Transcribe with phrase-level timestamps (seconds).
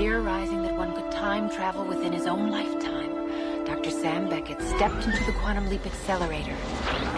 [0.00, 3.12] theorizing that one could time travel within his own lifetime,
[3.66, 3.90] Dr.
[3.90, 6.56] Sam Beckett stepped into the quantum leap accelerator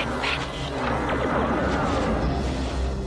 [0.01, 0.73] and vanished.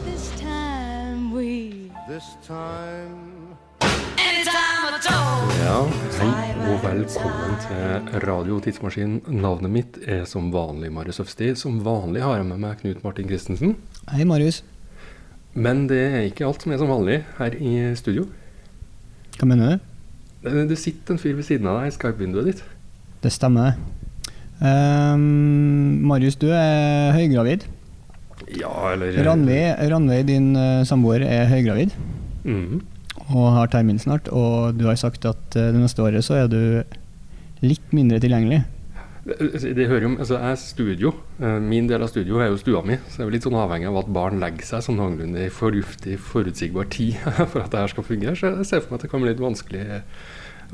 [0.06, 3.58] This time we This time
[5.66, 5.80] Ja,
[6.20, 9.18] hei og velkommen til Radio Tidsmaskin.
[9.28, 11.52] Navnet mitt er som vanlig Marius Øfsti.
[11.56, 13.76] Som vanlig har jeg med meg Knut Martin Christensen.
[14.14, 14.64] Hei, Marius.
[15.54, 18.30] Men det er ikke alt som er som vanlig her i studio.
[19.40, 19.92] Hva mener du?
[20.46, 22.66] Det det sitter en fyr ved siden av deg i Skype-vinduet ditt.
[23.24, 23.80] Det stemmer.
[24.62, 27.66] Ehm, Marius, du er høygravid.
[28.60, 31.94] Ja, eller Ranveig, Ranveig din eh, samboer, er høygravid
[32.44, 32.82] mm.
[33.32, 34.30] og har termin snart.
[34.30, 36.62] Og du har sagt at eh, det neste året så er du
[37.66, 38.62] litt mindre tilgjengelig.
[39.26, 39.36] Det,
[39.74, 41.12] det hører jo altså, jeg er studio.
[41.42, 42.98] Eh, Min del av studio er jo stua mi.
[43.10, 45.52] Så jeg er jo litt sånn avhengig av at barn legger seg sånn noenlunde i
[45.54, 47.18] fornuftig, forutsigbar tid
[47.52, 48.36] for at det her skal fungere.
[48.38, 50.02] Så jeg ser for meg at det kan bli et vanskelig,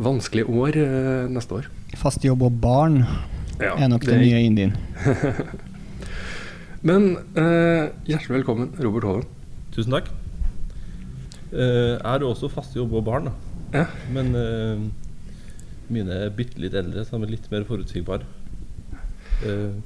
[0.03, 1.69] vanskelig år eh, neste år.
[2.01, 3.01] Fast jobb og barn
[3.61, 4.75] Ja, er nok det det nye inn din.
[6.87, 9.25] Men eh, hjertelig velkommen, Robert Hoven.
[9.71, 10.09] Tusen takk.
[11.51, 13.37] Eh, er du også fast jobb og barn, da.
[13.71, 13.85] Ja.
[14.11, 14.81] men eh,
[15.91, 18.25] mine er bitte litt eldre, så de er litt mer forutsigbare.
[19.41, 19.79] Eh,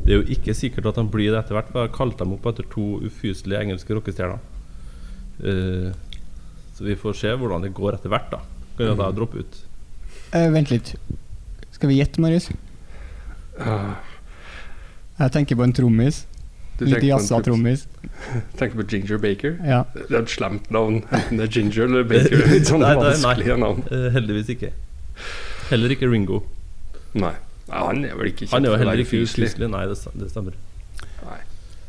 [0.00, 2.20] det er jo ikke sikkert at han blir det etter hvert, for jeg har kalt
[2.20, 4.40] dem opp etter to ufyselige engelske rockestjerner.
[5.44, 5.90] Eh,
[6.76, 8.40] så vi får se hvordan det går etter hvert, da.
[8.78, 9.60] Kan jo da droppe ut.
[10.32, 10.94] Uh, vent litt.
[11.74, 12.48] Skal vi gjette, Marius?
[13.60, 13.92] Uh.
[15.20, 16.22] Jeg tenker på en trommis.
[16.80, 17.84] Litt jazza trommis.
[18.58, 19.58] Tenker på Ginger Baker.
[19.68, 19.82] Ja.
[19.92, 21.02] Det er et slemt navn.
[21.12, 22.46] Enten det er Ginger eller Baker.
[22.54, 23.10] Litt sånn Nei, nei, nei.
[23.10, 23.84] vanskelige navn.
[24.16, 24.72] Heldigvis ikke.
[25.68, 26.40] Heller ikke Ringo.
[27.20, 27.34] Nei.
[27.70, 29.70] Nei, han er vel ikke kjent Han er jo for å heller være ikke fyselig.
[29.70, 30.56] Nei, det, det stemmer.
[31.26, 31.38] Nei.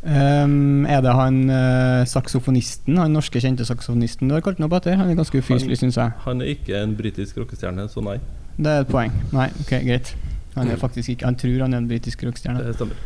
[0.02, 4.80] Ehm, er det han uh, saksofonisten, han norske kjente saksofonisten du har kalt ham opp
[4.80, 4.98] etter?
[4.98, 6.14] Han er ganske ufyselig, syns jeg.
[6.26, 8.20] Han er ikke en britisk rockestjerne, så nei.
[8.58, 9.14] Det er et poeng.
[9.34, 10.14] Nei, ok, greit.
[10.56, 12.66] Han er faktisk ikke Han tror han er en britisk rockestjerne.
[12.66, 12.98] Det stemmer.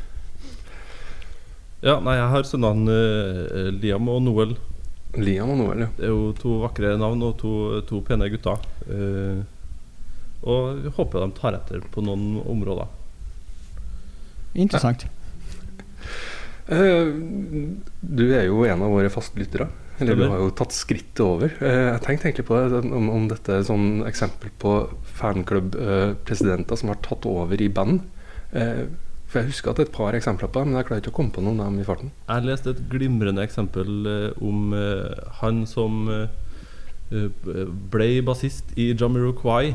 [1.85, 4.55] Ja, nei, jeg har sønnene uh, Liam og Noel.
[5.19, 5.89] Liam og Noel, ja.
[5.97, 7.51] Det er jo to vakre navn og to,
[7.87, 8.63] to pene gutter.
[8.91, 9.43] Eh,
[10.45, 12.87] og vi håper de tar etter på noen områder.
[14.55, 15.07] Interessant.
[16.65, 17.09] Eh,
[18.01, 19.67] du er jo en av våre fastlyttere.
[19.99, 21.53] Eller du har jo tatt skrittet over.
[21.63, 24.75] Eh, jeg tenkte egentlig på det, om, om dette er sånn eksempel på
[25.21, 28.01] fanklubb-presidenter som har tatt over i band.
[28.51, 28.85] Eh,
[29.25, 31.13] for jeg husker at det er et par eksempler på det, men jeg klarer ikke
[31.13, 32.11] å komme på noen av dem i farten.
[32.27, 34.09] Jeg leste et glimrende eksempel
[34.43, 34.75] om
[35.41, 36.05] han som
[37.11, 39.73] ble bassist i Jamiroquai.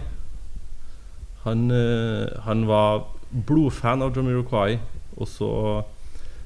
[1.45, 4.79] Han, eh, han var blodfan av Jamiroquai,
[5.17, 5.51] og så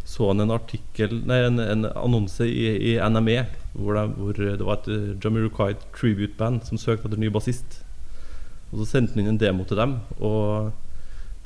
[0.04, 3.38] så han en artikkel Nei, en, en annonse i, i NME
[3.72, 7.78] hvor, det, hvor det var et eh, Jamiroquai tribute-band som søkte etter ny bassist.
[8.68, 10.74] Og så sendte han inn en demo til dem, og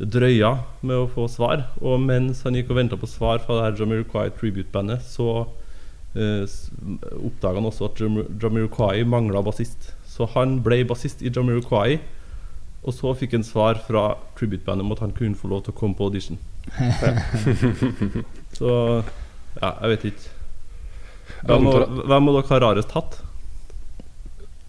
[0.00, 0.50] det drøya
[0.82, 1.68] med å få svar.
[1.78, 5.28] Og mens han gikk og venta på svar fra det her Jamiroquai tribute-bandet, så
[6.18, 6.42] eh,
[7.14, 9.92] oppdaga han også at Jam- Jamiroquai mangla bassist.
[10.08, 12.00] Så han ble bassist i Jamiroquai,
[12.88, 15.78] og så fikk han svar fra tribute-bandet om at han kunne få lov til å
[15.78, 16.38] komme på audition.
[18.58, 18.72] så
[19.58, 20.34] ja, jeg vet ikke.
[21.48, 21.74] Hvem må,
[22.08, 23.18] hvem må dere ha rarest hatt?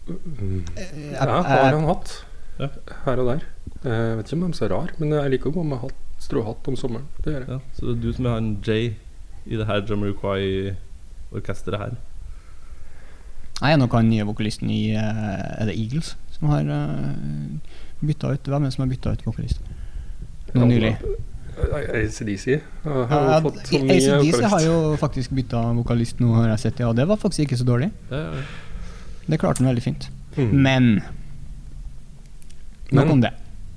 [0.09, 2.13] Ja, har han hatt.
[2.59, 2.69] Ja.
[3.05, 3.47] Her og der.
[3.85, 5.79] Eh, Jeg vet ikke om de er så rar, men jeg liker å gå med
[5.83, 7.07] hatt, stråhatt om sommeren.
[7.23, 7.49] Det gjør jeg.
[7.55, 8.85] Ja, så det er du som er han Jay
[9.47, 11.93] i det her Jamiroquai-orkesteret her.
[13.59, 17.55] Jeg er nok han nye vokalisten i eh, Er det Eagles som har uh,
[18.01, 19.59] bytta ut Hvem er det som har bytta ut vokalist?
[20.55, 20.93] Nå nylig.
[21.59, 22.45] ACDC
[22.85, 26.59] har Ja, jo fått så mye ACDC har jo faktisk bytta vokalist nå, har jeg
[26.63, 26.77] sett.
[26.79, 27.89] Ja, det var faktisk ikke så dårlig.
[28.09, 28.31] Det, ja,
[29.29, 30.03] Det klarte han veldig fint.
[30.37, 30.51] Mm.
[30.63, 30.83] Men
[32.91, 33.31] nok Men- om det.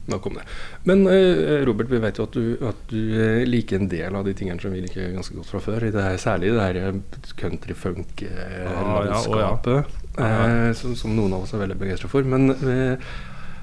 [0.07, 0.43] Nok om det.
[0.85, 4.25] Men uh, Robert, vi vet jo at du, at du eh, liker en del av
[4.27, 5.85] de tingene som vi liker ganske godt fra før.
[5.87, 6.95] I det her, særlig det her eh,
[7.39, 9.85] country-funk-landskapet.
[10.19, 10.71] Ja, ja.
[10.71, 12.23] uh, som, som noen av oss er veldig begeistra for.
[12.27, 12.97] Men eh,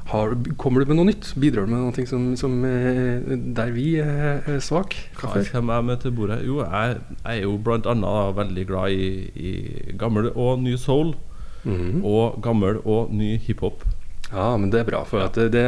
[0.09, 1.31] har, kommer du med noe nytt?
[1.39, 5.51] Bidrar du med noe som, som, eh, der vi er er svak fra Hva før?
[5.53, 6.39] kommer jeg med til bordet?
[6.47, 7.56] Jo, jeg, jeg er jo
[7.94, 9.53] annet veldig glad i, i
[10.00, 11.15] gammel og ny soul.
[11.63, 12.03] Mhm.
[12.07, 13.83] Og gammel og ny hiphop.
[14.31, 15.03] Ja, men det er bra.
[15.09, 15.65] For at det, det,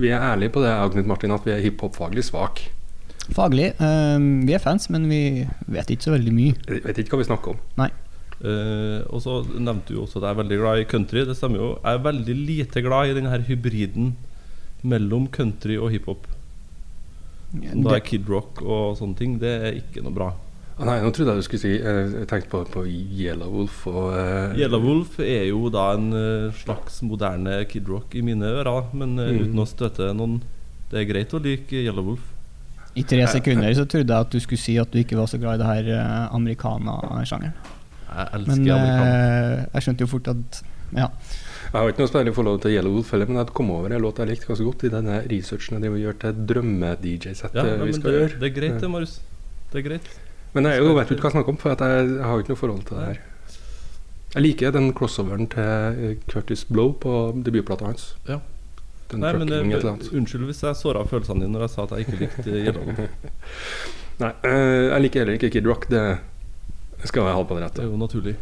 [0.00, 2.64] vi er ærlige på det, Agnit Martin, at vi er hiphop-faglig svak.
[3.36, 3.74] Faglig.
[3.80, 6.54] Um, vi er fans, men vi vet ikke så veldig mye.
[6.68, 7.58] Jeg vet ikke hva vi snakker om.
[7.80, 7.90] Nei.
[8.38, 11.24] Eh, og så nevnte du også at jeg er veldig glad i country.
[11.26, 11.68] Det stemmer jo.
[11.82, 14.12] Jeg er veldig lite glad i denne hybriden
[14.86, 16.28] mellom country og hiphop.
[17.50, 19.38] Som da er Kid Rock og sånne ting.
[19.40, 20.28] Det er ikke noe bra.
[20.78, 23.80] Ah, Nei, nå trodde jeg du skulle si eh, Jeg tenkte på, på Yellow Wolf
[23.90, 26.12] og uh, Yellow Wolf er jo da en
[26.54, 29.40] slags moderne Kid Rock i mine ører, men uh, Mm.
[29.48, 30.36] uten å støte noen.
[30.92, 32.28] Det er greit å like Yellow Wolf.
[32.94, 35.38] I tre sekunder så trodde jeg at du skulle si at du ikke var så
[35.42, 37.58] glad i det her uh, americana-sjangeren.
[38.08, 39.58] Jeg elsker Men amerikaner.
[39.58, 40.62] eh, jeg skjønte jo fort at
[40.96, 41.08] Ja.
[41.68, 44.00] Jeg har ikke noe spennende forhold til Yellow Wolf, heller, men jeg kom over en
[44.00, 47.84] låt jeg likte ganske godt i denne researchen jeg driver og gjør til drømme-DJ-settet Ja,
[47.84, 48.40] vi skal det, gjøre.
[48.40, 49.20] det er greit det, Marius.
[49.72, 50.08] Det er greit.
[50.54, 52.38] Men jeg jo, vet jo ikke hva jeg snakker om, for jeg, jeg har jo
[52.46, 53.18] ikke noe forhold til det her.
[54.34, 57.12] Jeg liker den crossoveren til eh, Curtis Blow på
[57.44, 58.14] debutplata hans.
[58.28, 58.38] Ja.
[59.12, 60.08] Den Nei, men trucking, eh, eller annet.
[60.12, 62.98] Unnskyld hvis jeg såra følelsene dine når jeg sa at jeg ikke likte Yellow Wolf.
[64.24, 65.86] Nei, jeg liker heller ikke Kid Rock.
[65.92, 66.02] Det
[67.06, 68.36] skal være ha på det Det er jo naturlig.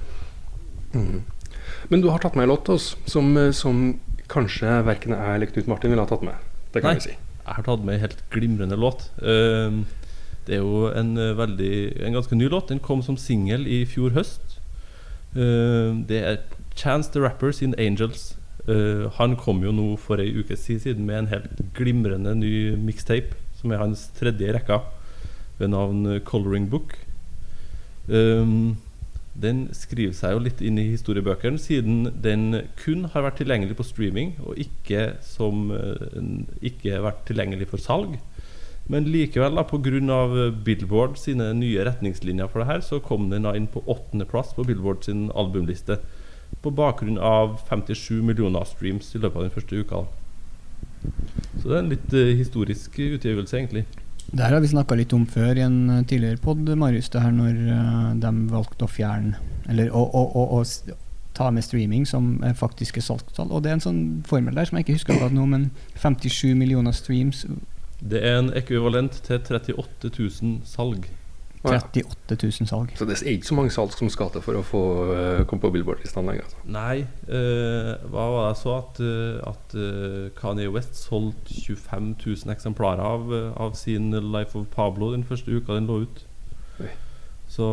[0.95, 1.23] Mm.
[1.91, 5.35] Men du har tatt med en låt til oss som, eh, som kanskje verken jeg
[5.35, 6.35] eller Knut Martin ville ha tatt med.
[6.73, 6.95] Det kan Nei.
[6.95, 7.11] vi si.
[7.47, 9.11] Jeg har tatt med en helt glimrende låt.
[9.23, 9.85] Eh,
[10.47, 12.69] Det er jo en, eh, veldig, en ganske ny låt.
[12.69, 14.61] Den kom som singel i fjor høst.
[15.35, 16.39] Eh, Det er
[16.77, 18.37] Chance the Rapper sin 'Angels'.
[18.69, 23.35] Eh, han kom jo nå for ei uke siden med en helt glimrende ny mixtape,
[23.61, 24.83] som er hans tredje i rekka,
[25.59, 26.95] ved navn eh, 'Coloring Book'.
[28.09, 28.77] Um,
[29.41, 33.85] den skriver seg jo litt inn i historiebøkene, siden den kun har vært tilgjengelig på
[33.85, 36.23] streaming, og ikke, som, eh,
[36.71, 38.17] ikke vært tilgjengelig for salg.
[38.89, 40.53] Men likevel, da, pga.
[40.65, 44.65] Billboard sine nye retningslinjer for det her, så kom den da inn på åttendeplass på
[44.65, 45.99] Billboard sin albumliste.
[46.63, 50.07] På bakgrunn av 57 millioner streams i løpet av den første uka.
[51.61, 53.85] Så det er en litt eh, historisk utgivelse, egentlig.
[54.27, 57.11] Det her har vi snakka litt om før i en eh, tidligere pod, Marius.
[57.13, 59.39] Det her når eh, de valgte å fjerne
[59.71, 60.97] Eller å, å, å, å
[61.37, 63.51] ta med streaming som faktiske salgstall.
[63.53, 65.67] Og det er en sånn formel der som jeg ikke husker akkurat nå, men
[66.01, 67.45] 57 millioner streams,
[68.01, 71.09] Det er en ekvivalent til 38 000 salg.
[71.67, 72.93] Å, 38 000 salg.
[72.99, 74.83] Så det er ikke så mange salg som skal til for å få
[75.17, 76.47] eh, komme på Billboard-listen lenger.
[76.49, 76.63] Altså.
[76.77, 76.97] Nei,
[77.27, 78.75] Uh, hva var det jeg så?
[78.79, 84.69] At, eh, at uh, Kanye West solgte 25 000 eksemplarer av, av sin Life of
[84.75, 86.23] Pablo den første uka den lå ut.
[86.81, 86.93] Oi.
[87.51, 87.67] Så,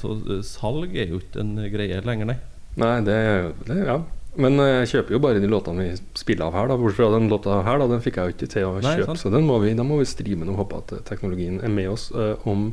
[0.00, 0.16] så
[0.46, 2.38] salg er jo ikke en greie lenger, nei.
[2.76, 3.98] Nei, det, er jo- det ja.
[4.36, 6.66] Men jeg kjøper jo bare de låtene vi spiller av her.
[6.68, 8.96] da Bortsett fra den låta her, da, den fikk jeg jo ikke til å Nei,
[8.98, 9.06] kjøpe.
[9.14, 9.22] sant.
[9.22, 11.88] så den må vi, da må vi streame nå, og håpe at teknologien er med
[11.94, 12.66] oss Uh, om,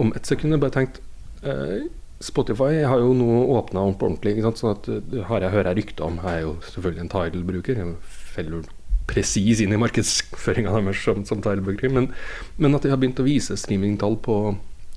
[0.00, 0.54] om et sekund.
[0.54, 1.00] Jeg bare tenkt
[1.44, 1.88] eh,
[2.20, 4.36] Spotify har jo nå åpna opp ordentlig.
[4.36, 4.60] Ikke sant?
[4.60, 7.80] Så at, eh, har jeg, hører jeg rykter om Jeg er jo selvfølgelig en Tidal-bruker.
[7.80, 7.94] Jeg
[8.34, 8.68] feller
[9.10, 11.92] presis inn i markedsføringa deres som, som Tidal-bruker.
[11.92, 12.10] Men,
[12.58, 14.40] men at de har begynt å vise streamingtall på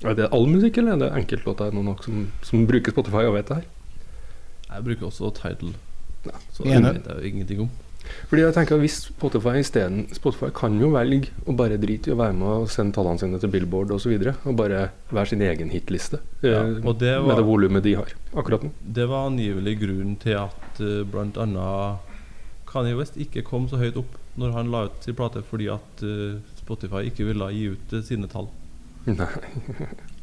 [0.04, 1.70] Er det all musikk, eller er det enkeltlåter?
[1.70, 3.70] Er det noen som, som bruker Spotify og vet det her?
[4.74, 5.74] Jeg bruker også Tidal.
[6.24, 6.38] Ja.
[6.52, 7.72] Så det vet jeg jo ingenting om.
[8.30, 12.14] Fordi jeg tenker at hvis Spotify isteden Spotify kan jo velge å bare drite i
[12.14, 13.96] å være med og sende tallene sine til Billboard osv.
[13.96, 17.46] Og, så videre, og bare være sin egen hitliste Ja, eh, og det med det
[17.46, 18.72] volumet de har akkurat nå.
[18.96, 21.68] Det var angivelig grunnen til at uh, bl.a.
[22.68, 26.02] Kanye West ikke kom så høyt opp når han la ut sin plate, fordi at
[26.02, 28.50] uh, Spotify ikke ville gi ut uh, sine tall.
[29.06, 29.30] Nei.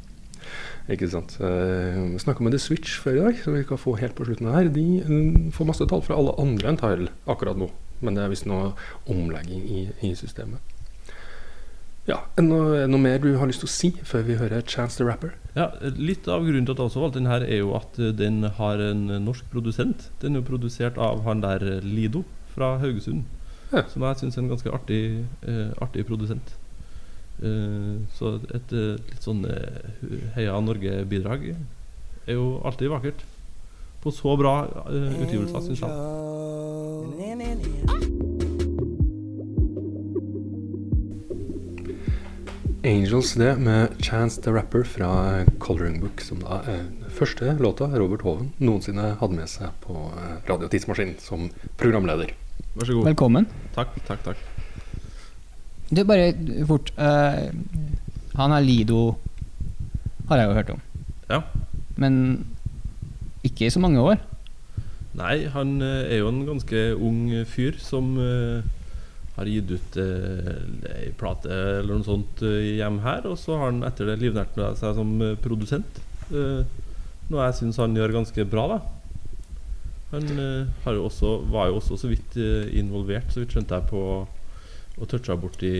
[0.89, 1.35] Ikke sant.
[1.37, 4.49] Vi snakka med The Switch før i dag, som vi kan få helt på slutten
[4.51, 4.69] her.
[4.73, 7.69] De eh, får masse tall fra alle andre enn Tile akkurat nå.
[8.01, 8.71] Men det er visst noe
[9.09, 10.61] omlegging i, i systemet.
[12.09, 15.05] Ja, noe, noe mer du har lyst til å si før vi hører Chance the
[15.05, 15.35] Rapper?
[15.53, 18.13] Ja, Litt av grunnen til at jeg også valgte den her, er jo at eh,
[18.17, 20.09] den har en eh, norsk produsent.
[20.23, 22.25] Den er jo produsert av han der eh, Lido
[22.55, 23.27] fra Haugesund.
[23.71, 23.85] Ja.
[23.87, 25.01] Som jeg syns er en ganske artig,
[25.47, 26.55] eh, artig produsent.
[27.41, 33.23] Eh, så et eh, litt sånn eh, Heia Norge-bidrag er jo alltid vakkert.
[34.01, 35.89] På så bra utgivelser, syns jeg.
[42.81, 45.11] Angels, det, med Chance the Rapper fra
[45.61, 50.07] Coloring Book, som da er den første låta Robert Hoven noensinne hadde med seg på
[50.49, 52.33] Radio Tidsmaskin som programleder.
[52.73, 53.11] Vær så god.
[53.11, 53.49] Velkommen.
[53.77, 54.60] Takk, takk, takk.
[55.91, 56.31] Du, bare
[56.69, 56.93] fort.
[56.95, 57.51] Uh,
[58.39, 59.17] han er Lido
[60.29, 60.83] har jeg jo hørt om.
[61.27, 61.41] Ja.
[61.99, 62.15] Men
[63.43, 64.21] ikke i så mange år.
[65.19, 68.63] Nei, han eh, er jo en ganske ung fyr som uh,
[69.35, 70.53] har gitt ut uh,
[70.93, 73.27] ei plate eller noe sånt uh, hjem her.
[73.27, 75.11] Og så har han etter det livnært seg som
[75.43, 75.99] produsent.
[76.31, 76.63] Uh,
[77.27, 78.81] noe jeg syns han gjør ganske bra, da.
[80.11, 80.25] Han
[80.83, 82.33] har jo også, var jo også så vidt
[82.75, 84.01] involvert, så vidt skjønte jeg, på
[85.01, 85.73] å toucha borti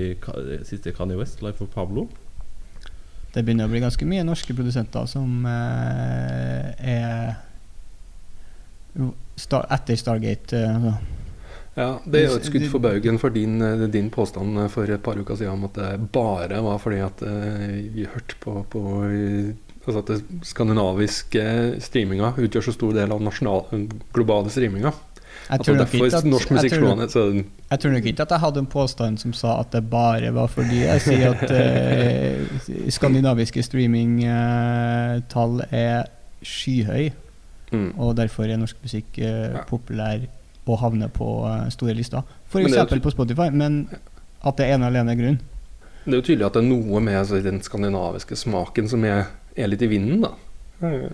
[0.67, 2.07] siste Kanye West, 'Life of Pablo'.
[3.31, 7.35] Det begynner å bli ganske mye norske produsenter som eh, er
[9.39, 10.51] star etter Stargate.
[10.57, 10.95] eh, altså.
[11.75, 14.83] Ja, Det er jo et skudd for baugen for din, eh, din påstand eh, for
[14.91, 18.57] et par uker siden om at det bare var fordi at eh, vi hørte på,
[18.69, 18.81] på
[19.87, 21.45] altså at det skandinaviske
[21.79, 24.91] streaminga utgjør så stor del av nasjonal, globale streaminga.
[25.51, 27.46] Jeg Altså tror nok derfor ikke at- norsk jeg musikk tror nok- slående.
[27.72, 30.48] Jeg tror nok ikke at jeg hadde en påstand som sa at det bare var
[30.48, 33.63] fordi jeg sier at eh, skandinaviske
[34.41, 36.03] streamingtall er
[36.43, 37.10] skyhøy,
[37.72, 37.93] mm.
[38.00, 39.63] og derfor er norsk musikk eh, Ja.
[39.67, 40.20] populær
[40.67, 42.17] og havner på eh, store lister.
[42.17, 42.24] Er
[42.88, 43.01] F.eks.
[43.03, 43.89] på Spotify, men
[44.46, 45.39] at det er ene og alene grunn.
[46.05, 49.25] Det er jo tydelig at det er noe med altså, den skandinaviske smaken som er,
[49.58, 50.31] er litt i vinden, da.
[50.81, 51.10] Eh,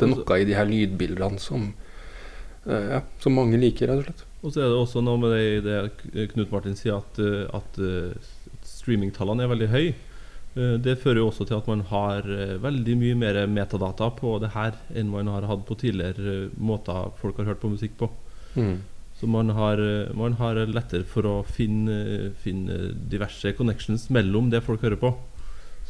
[0.00, 1.89] Det er noe i de her lydbildene som, eh,
[2.66, 4.26] ja, som mange liker, rett og slett.
[4.40, 5.80] Og så er det også noe med det,
[6.14, 8.30] det Knut Martin sier, at, eh, at eh,
[8.64, 9.90] streamingtallene er veldig høye.
[10.56, 12.28] Eh, Det fører jo også til at man har
[12.62, 17.36] veldig mye mer metadata på det her enn man har hatt på tidligere måter folk
[17.38, 18.10] har hørt på musikk på.
[18.56, 18.80] Mm.
[19.20, 19.76] Så man har,
[20.16, 25.12] man har lettere for å finne, finne diverse connections mellom det folk hører på.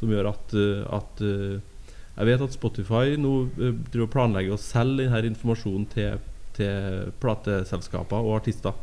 [0.00, 0.55] Som gjør at,
[0.91, 6.19] at Jeg vet at Spotify nå driver planlegger å selge denne informasjonen til,
[6.57, 8.76] til plateselskaper og artister.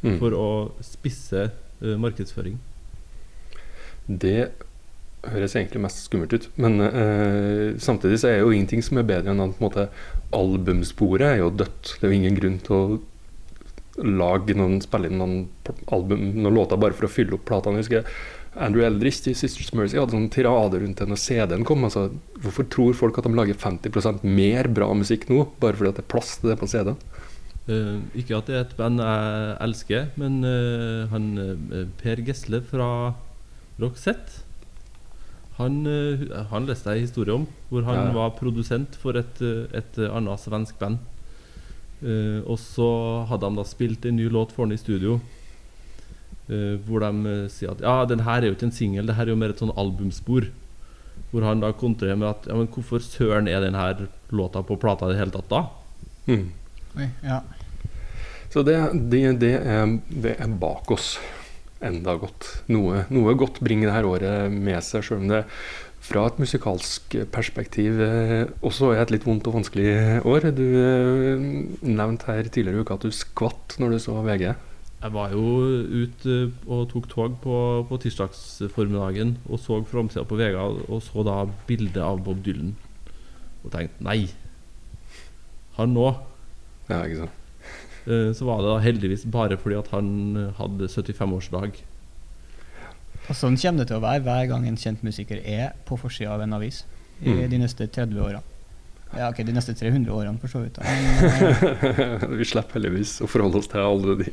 [0.00, 0.16] Mm.
[0.16, 0.48] For å
[0.84, 2.56] spisse uh, markedsføring.
[4.08, 4.50] Det
[5.28, 6.48] høres egentlig mest skummelt ut.
[6.60, 9.92] Men uh, samtidig så er det jo ingenting som er bedre enn at på en
[10.36, 11.96] albumsporet er jo dødt.
[11.98, 13.00] Det er jo ingen grunn til å
[14.00, 15.40] lage noen, spille inn noen
[15.92, 17.82] album, noen låter bare for å fylle opp platene.
[18.56, 21.84] Andrew Eldridge i Sisters Mercy hadde sånn tirade rundt den når CD-en kom.
[21.86, 22.08] Altså,
[22.42, 26.04] hvorfor tror folk at de lager 50% mer bra musikk nå, bare fordi at det
[26.04, 26.98] er plass til det på CD-en?
[27.70, 32.62] Uh, ikke at det er et band jeg elsker, men uh, han eh, Per Gesle
[32.66, 32.88] fra
[33.78, 34.42] Roxette
[35.60, 38.12] han, eh, han leste jeg en historie om, hvor han Ja.
[38.16, 40.98] var produsent for et, eh, et eh, annet svensk band.
[42.00, 45.18] Eh, og så hadde han da spilt en ny låt for han i studio.
[46.50, 49.16] Eh, hvor de eh, sier at ja, den her er jo ikke en singel, det
[49.18, 50.50] her er jo mer et sånn albumspor.
[51.30, 54.78] Hvor han da kontrer med at ja, men hvorfor søren er den her låta på
[54.80, 55.64] plata i det hele tatt da?
[56.26, 56.48] Mm.
[56.98, 57.42] Oi, ja.
[58.50, 58.80] Så det,
[59.12, 61.14] det, det, er, det er bak oss
[61.86, 62.48] enda godt.
[62.72, 65.44] Noe, noe godt bringer det her året med seg, selv om det
[66.00, 69.92] fra et musikalsk perspektiv eh, også er et litt vondt og vanskelig
[70.26, 70.48] år.
[70.56, 71.44] Du eh,
[71.84, 74.48] nevnte her tidligere i uka at du skvatt når du så VG.
[75.00, 75.42] Jeg var jo
[76.04, 76.34] ute
[76.68, 77.54] og tok tog på,
[77.88, 81.38] på tirsdagsformiddagen og så framsida på VG og så da
[81.68, 82.74] bildet av Bob Dylan.
[83.64, 84.26] Og tenkte nei.
[85.78, 86.10] Han nå.
[86.90, 87.36] Ja, ikke sant?
[88.10, 91.80] Eh, Så var det da heldigvis bare fordi at han hadde 75-årsdag.
[93.30, 96.32] Og sånn kommer det til å være hver gang en kjent musiker er på forsida
[96.34, 96.84] av en avis
[97.22, 97.50] i Mm.
[97.52, 98.40] de neste 30 åra.
[99.16, 100.74] Ja, ok, de neste 300 årene, for så vidt.
[100.74, 100.82] da.
[100.84, 104.30] Men, eh, Vi slipper heldigvis å forholde oss til alle de.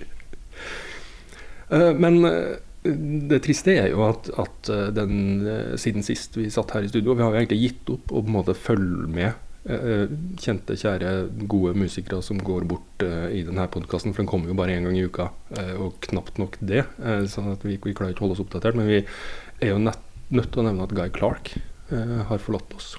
[1.70, 2.56] Eh, Men eh,
[2.88, 5.18] det triste er jo at, at eh, den,
[5.80, 8.32] siden sist vi satt her i studio, vi har jo egentlig gitt opp å på
[8.32, 9.44] en måte følge med
[10.40, 11.10] kjente, kjære,
[11.52, 14.96] gode musikere som går bort i denne podkasten, for den kommer jo bare én gang
[14.96, 15.26] i uka,
[15.76, 16.86] og knapt nok det.
[16.96, 18.78] at vi, vi klarer ikke å holde oss oppdatert.
[18.80, 21.52] Men vi er jo nødt til å nevne at Guy Clark
[21.92, 22.94] har forlatt oss.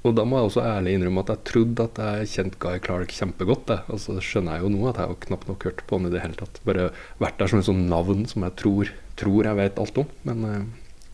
[0.00, 3.10] Og da må jeg også ærlig innrømme at jeg trodde at jeg kjente Guy Clark
[3.12, 3.68] kjempegodt.
[3.68, 3.84] Jeg.
[3.92, 6.12] Og så skjønner jeg jo nå at jeg har knapt nok hørt på han i
[6.14, 6.60] det hele tatt.
[6.64, 6.86] Bare
[7.20, 10.08] vært der som et sånt navn som jeg tror, tror jeg vet alt om.
[10.24, 10.62] Men uh,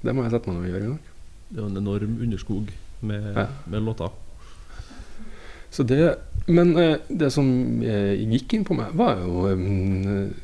[0.07, 1.11] det må jeg sette meg ned og gjøre i dag.
[1.51, 2.71] Det er en enorm underskog
[3.11, 3.49] med, Ja.
[3.75, 4.15] med låter.
[5.77, 5.99] Så det,
[6.47, 7.49] men eh, det som
[7.83, 9.51] eh, gikk inn på meg, var jo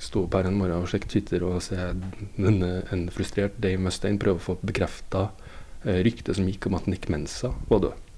[0.02, 1.78] stå opp her en morgen og sjekke Twitter og se
[2.37, 5.28] denne, en frustrert Dave Mustaine prøve å få bekrefta
[5.87, 8.12] ryktet som gikk om at Nick Mensa var død.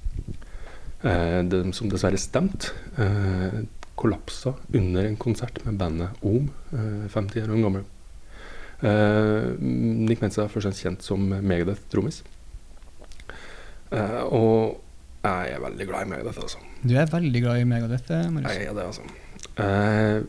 [1.05, 2.73] Eh, det som dessverre stemte.
[2.99, 7.85] Eh, kollapsa under en konsert med bandet Om, eh, 50 år gammel.
[8.83, 12.23] Eh, Nick Mensa er først kjent som Megadeth-trommis.
[13.93, 14.81] Eh, og
[15.25, 16.59] jeg er veldig glad i Megadeth, altså.
[16.83, 18.51] du er veldig glad i Megadeth, eh, Marius.
[18.53, 19.03] Jeg er det, altså.
[19.57, 20.23] Eh,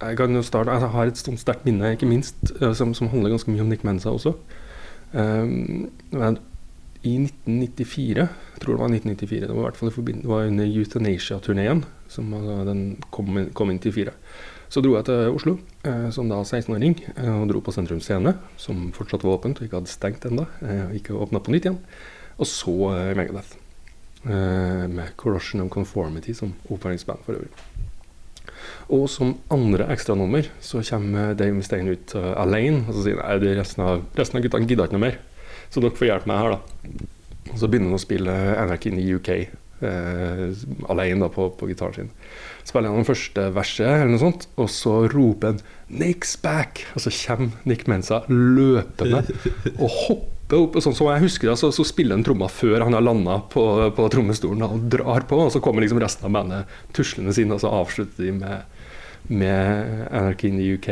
[0.00, 2.94] jeg kan jo starte altså, Jeg har et sånt sterkt minne, ikke minst, eh, som,
[2.94, 4.34] som handler ganske mye om Nick Mensa også.
[5.14, 5.44] Eh,
[6.10, 6.38] men
[7.06, 10.66] I 1994, jeg tror det var 1994, det var i hvert fall det var under
[10.80, 12.32] Euthanasia-turneen, som
[12.66, 12.84] den
[13.14, 14.16] kom, kom inn til fire.
[14.72, 15.54] Så dro jeg til Oslo
[15.86, 19.68] eh, som da 16-åring eh, og dro på Sentrum Scene, som fortsatt var åpent og
[19.68, 20.48] ikke hadde stengt ennå.
[20.66, 21.78] Eh, ikke åpna på nytt igjen.
[22.36, 23.54] Og så eh, Megadeth.
[24.26, 27.52] Eh, med Corrosion of Conformity som oppvarmingsband for øvrig.
[28.90, 33.54] Og som andre ekstranummer så kommer Dave Mustaine ut uh, alene og så sier nei,
[33.58, 35.18] resten av, resten av guttene gidder ikke noe mer.
[35.70, 37.06] Så dere får hjelpe meg her, da.
[37.52, 40.44] Og så begynner han å spille Anarchy in the UK eh,
[40.90, 42.12] alene da, på, på gitaren sin.
[42.66, 47.04] Spiller han den første verset, eller noe sånt, og så roper han 'Nick's back!' Og
[47.04, 49.22] så kommer Nick Mensa løpende
[49.78, 52.84] og hopper opp, Og sånn som jeg husker det, så, så spiller han tromma før
[52.86, 53.64] han har landa på,
[53.96, 57.62] på trommestolen og drar på, og så kommer liksom resten av bandet tuslende inn, og
[57.62, 58.75] så avslutter de med
[59.28, 60.88] med Anarchy in the UK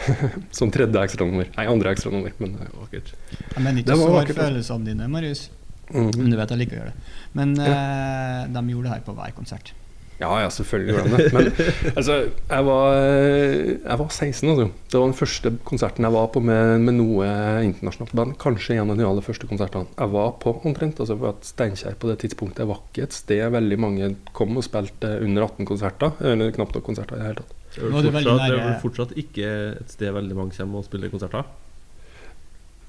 [0.58, 1.50] som tredje ekstranummer.
[1.56, 3.12] Nei, andre ekstranummer, men det var vakkert.
[3.38, 5.48] Jeg mener ikke å såre følelsene dine, Marius.
[5.90, 6.10] Mm.
[6.14, 7.12] Men du vet jeg liker å gjøre det.
[7.38, 9.74] Men eh, de gjorde det her på hver konsert.
[10.20, 11.28] Ja, ja, selvfølgelig gjorde de det.
[11.32, 11.46] Men
[11.98, 12.96] altså, jeg var,
[13.72, 14.66] jeg var 16, altså.
[14.92, 17.28] Det var den første konserten jeg var på med, med noe
[17.64, 18.34] internasjonalt band.
[18.42, 21.00] Kanskje en av de aller første konsertene jeg var på, omtrent.
[21.00, 24.66] Altså, for at Steinkjer på det tidspunktet var ikke et sted veldig mange kom og
[24.68, 26.12] spilte under 18 konserter.
[26.20, 27.56] Eller knapt nok konserter i det hele tatt.
[27.70, 30.86] Det er vel fortsatt, det er vel fortsatt ikke et sted veldig mange kommer og
[30.88, 31.44] spiller konserter.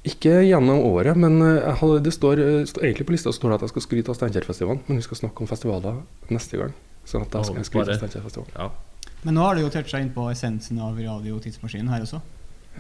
[0.02, 3.60] Ikke gjennom året, men eh, hadde, det står, eh, står egentlig på lista står det
[3.60, 6.00] at jeg skal skryte av Steinkjerfestivalen, men vi skal snakke om festivaler
[6.34, 6.74] neste gang.
[7.06, 8.56] Så at jeg skal skryte av Steinkjerfestivalen.
[8.58, 9.12] Ja.
[9.22, 12.22] Men nå har du jo toucha inn på essensen av radiotidsmaskinen her også.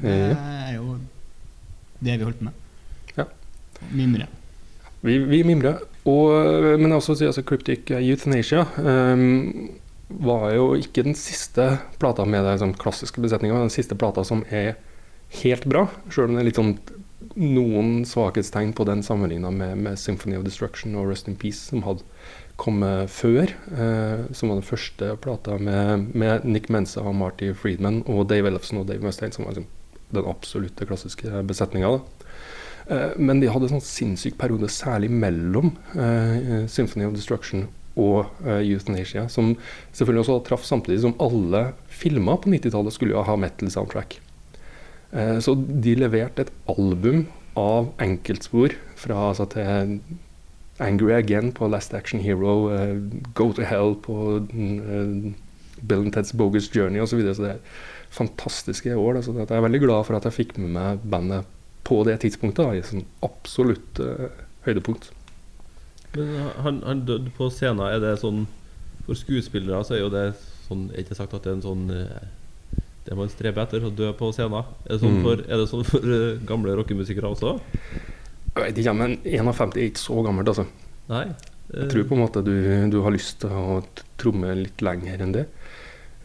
[0.01, 0.95] Det er jo
[2.01, 2.57] det vi holdt på med.
[3.19, 3.27] Ja.
[3.93, 4.25] Mimre.
[5.05, 5.83] Vi, vi mimrer.
[6.09, 6.33] Og,
[6.81, 9.69] men også altså, Cryptic Euthanasia ehm,
[10.19, 14.43] var jo ikke den siste plata med den sånn, klassiske besetninga, den siste plata som
[14.49, 14.75] er
[15.41, 16.75] helt bra, sjøl om det er litt sånn
[17.37, 21.85] noen svakhetstegn på den sammenligna med, med Symphony of Destruction og Rust in Peace, som
[21.85, 22.03] hadde
[22.59, 23.53] kommet før.
[23.71, 28.51] eh, som var den første plata med, med Nick Mensa og Marty Friedman og Dave
[28.51, 29.69] Ellefson og Dave Mustaine, som var liksom,
[30.11, 32.01] den absolutte klassiske besetninga.
[32.89, 37.69] Eh, Men de hadde en sånn sinnssyk periode, særlig mellom eh, Symphony of Destruction
[37.99, 39.55] og uh, Euthanasia, som
[39.91, 44.17] selvfølgelig også traff samtidig som alle filmer på 90-tallet skulle jo ha metal-soundtrack.
[45.11, 47.25] Uh, så de leverte et album
[47.59, 49.99] av enkeltspor fra altså, til
[50.81, 52.95] Angry Again på Last Action Hero, uh,
[53.35, 54.39] Go to Hell på
[55.81, 57.11] Bill and Ted's Bogus Journey osv.
[57.11, 57.35] Så, videre.
[57.35, 59.17] så det er fantastiske år.
[59.17, 61.49] Da, så jeg er veldig glad for at jeg fikk med meg bandet
[61.83, 62.63] på det tidspunktet.
[62.63, 63.99] Da, i sånn absolutt
[64.67, 65.09] høydepunkt.
[66.15, 67.85] Men han, han døde på scenen.
[67.87, 68.45] Er det sånn
[69.07, 70.25] For skuespillere så er jo det
[70.67, 73.93] sånn Er ikke sagt at det er en sånn eh, Det man streber etter, å
[73.95, 74.65] dø på scenen.
[74.85, 75.23] Er det sånn Mm.
[75.25, 77.55] for, det sånn for eh, gamle rockemusikere også?
[78.51, 80.67] Jeg vet ikke, men 51 er ikke så gammelt, altså.
[81.09, 81.23] Nei?
[81.71, 82.51] Jeg tror på en måte du,
[82.91, 83.79] du har lyst til å
[84.19, 85.45] tromme litt lenger enn det.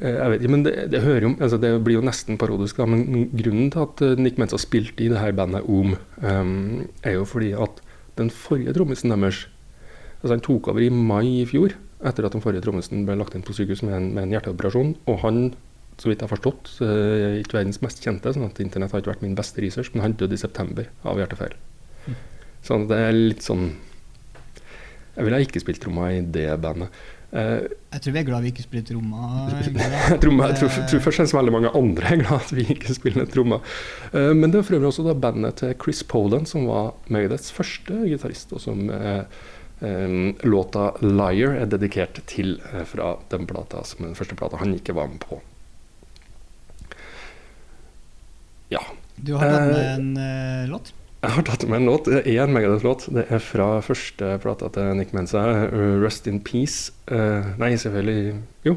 [0.03, 2.77] Eh, Jeg vet ikke, men det, det, hører jo, altså det blir jo nesten parodisk,
[2.83, 7.17] da, men grunnen til at Nick Mensa spilte i det her bandet OM, um, er
[7.17, 7.81] jo fordi at
[8.19, 9.47] den forrige trommisen deres
[10.23, 11.77] altså Han tok over i mai i fjor,
[12.07, 14.95] etter at den forrige trommisen ble lagt inn på sykehus med en, med en hjerteoperasjon.
[15.11, 15.41] Og han,
[16.01, 19.15] så vidt jeg har forstått, er ikke verdens mest kjente, sånn at internett har ikke
[19.15, 21.57] vært min beste research, men han døde i september av hjertefeil.
[22.67, 23.69] Sånn at det er litt sånn
[25.17, 26.93] Jeg ville ikke spilt tromma i det bandet.
[27.37, 29.23] Uh, Jeg tror vi er glad vi ikke spiller tromma.
[29.57, 32.95] jeg tror, jeg tror, tror først og veldig mange andre er glad at vi ikke
[32.97, 33.59] spiller tromma.
[34.13, 37.53] Uh, men det er for øvrig også da bandet til Chris Poland, som var Megadeths
[37.55, 39.25] første gitarist, og som eh,
[39.81, 44.95] låta 'Liar' er dedikert til eh, fra den plata som den første plata han ikke
[44.97, 45.41] var med på.
[48.73, 48.81] Ja.
[49.17, 50.93] Du har tatt med Eh, en eh, låt.
[51.23, 52.05] Jeg har tatt med en låt.
[52.05, 53.09] Det er en Megadeth-låt.
[53.13, 56.93] Det er fra første plata til Nick Mensa, 'Rust in Peace'.
[57.09, 58.35] Eh, nei, selvfølgelig
[58.65, 58.77] Jo.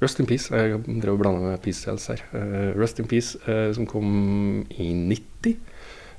[0.00, 0.54] 'Rust in Peace'.
[0.54, 2.22] Jeg drev og blanda med Peace Cells her.
[2.32, 5.56] Eh, 'Rust in Peace', eh, som kom i 90,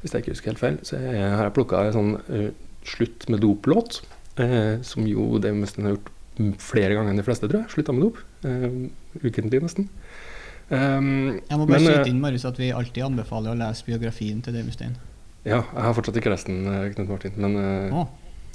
[0.01, 0.77] hvis jeg ikke husker helt feil.
[0.83, 2.49] Så jeg har plukka en sånn eh,
[2.85, 4.01] slutt med dop-låt,
[4.41, 6.11] eh, som jo det Mustaine har gjort
[6.63, 7.73] flere ganger enn de fleste, tror jeg.
[7.75, 8.21] Slutta med dop.
[8.47, 8.69] Eh,
[9.23, 9.89] ukentlig, nesten.
[10.69, 13.85] Um, Jeg må bare men, eh, skyte inn Marius, at vi alltid anbefaler å lese
[13.85, 14.95] biografien til Dave Mustaine.
[15.43, 17.33] Ja, jeg har fortsatt ikke lest den, eh, Knut Martin.
[17.35, 18.07] Men, eh, Å,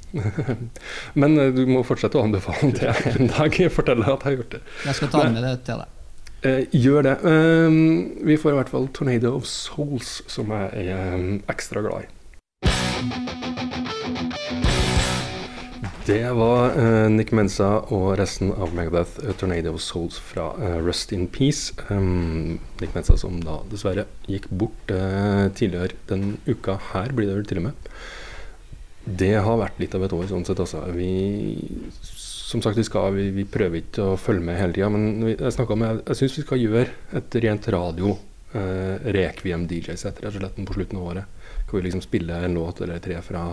[1.21, 4.31] men eh, du må fortsette å anbefale den til jeg en dag forteller at jeg
[4.31, 4.61] har gjort det.
[4.85, 5.95] jeg skal ta med det til deg.
[6.41, 7.17] Eh, gjør det.
[7.29, 12.07] Eh, vi får i hvert fall 'Tornado of Souls', som jeg er eh, ekstra glad
[12.07, 13.28] i.
[16.09, 20.79] Det var uh, Nick Mensa og resten av Megadeth, A 'Tornado of Souls' fra uh,
[20.81, 21.75] Rust in Peace.
[21.93, 27.35] Um, Nick Mensa som da dessverre gikk bort eh, tidligere den uka her, blir det
[27.35, 27.91] vel til og med.
[29.21, 30.81] Det har vært litt av et år sånn sett, altså.
[30.97, 31.13] Vi,
[32.01, 35.35] som sagt, vi, skal, vi, vi prøver ikke å følge med hele tida, men vi,
[35.35, 36.87] jeg, snakket med, jeg syns vi skal gjøre
[37.21, 38.15] et rent radio
[38.57, 41.41] eh, Requiem DJ-sett rett og slett på slutten av året.
[41.69, 43.51] Hvor vi liksom spiller en låt eller tre fra,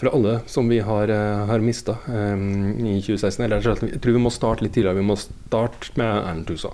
[0.00, 3.44] fra alle som vi har, uh, har mista i 2016.
[3.44, 4.98] Eller jeg tror vi må starte litt tidligere.
[4.98, 6.72] Vi må starte med Erlend Tusa.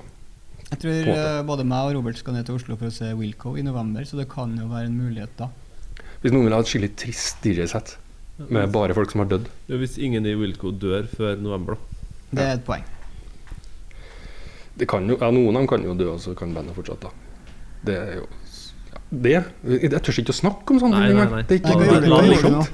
[0.68, 3.55] Jeg tror eh, både meg og Robert skal ned til Oslo for å se Wilco
[3.57, 5.48] i november, så det kan jo være en mulighet da.
[6.20, 7.94] Hvis noen vil ha et skikkelig trist DJ-sett
[8.53, 9.48] med bare folk som har dødd.
[9.70, 12.03] Ja, Hvis ingen i Wilco dør før november, da.
[12.29, 12.85] Det er et poeng.
[14.79, 17.09] Det kan jo, ja, noen av dem kan jo dø, og så kan bandet fortsette.
[17.09, 17.55] da.
[17.88, 18.29] Det er jo
[19.11, 21.42] Det Jeg tør ikke å snakke om sånne ting nei, nei.
[21.49, 22.66] Det er ikke, Nei, det er ikke noe.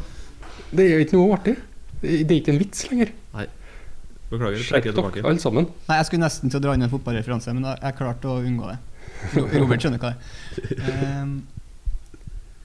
[0.74, 1.54] Det er ikke noe artig.
[2.02, 3.12] Det det er ikke en vits lenger.
[4.32, 4.56] Beklager.
[4.58, 5.22] Sjekk trekker jeg tilbake.
[5.30, 5.68] alle sammen.
[5.88, 8.70] Nei, Jeg skulle nesten til å dra inn en fotballreferanse, men jeg klarte å unngå
[8.72, 8.78] det.
[9.60, 10.10] Robert skjønner hva
[10.56, 11.22] det er.
[11.22, 11.34] Um,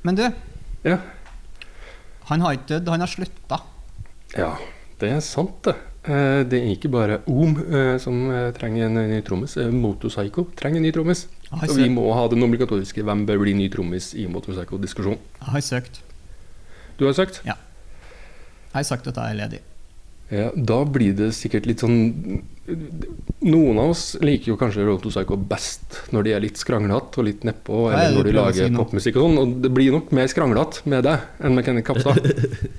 [0.08, 0.24] men du,
[0.88, 0.98] Ja.
[2.32, 3.60] han har ikke dødd, han har slutta.
[4.38, 4.54] Ja,
[5.00, 5.76] det er sant, det.
[6.08, 9.58] Eh, Det er ikke bare Om eh, som eh, trenger en ny trommis.
[9.58, 11.26] Motorpsycho trenger en ny trommis.
[11.50, 15.18] Så vi må ha den obligatoriske 'Hvem bør bli ny trommis' i Motorpsycho-diskusjonen.
[15.42, 16.02] jeg har søkt.
[16.98, 17.42] Du har søkt?
[17.46, 17.56] Ja.
[18.70, 19.60] Jeg har sagt at jeg er ledig.
[20.32, 22.44] Ja, da blir det sikkert litt sånn
[23.42, 27.18] Noen av oss liker jo kanskje Road to Psycho best når de er litt skranglete
[27.18, 29.38] og litt nedpå, er eller når de lager si popmusikk og sånn.
[29.42, 32.22] Og det blir nok mer skranglete med deg enn med Kenneth Kapstad.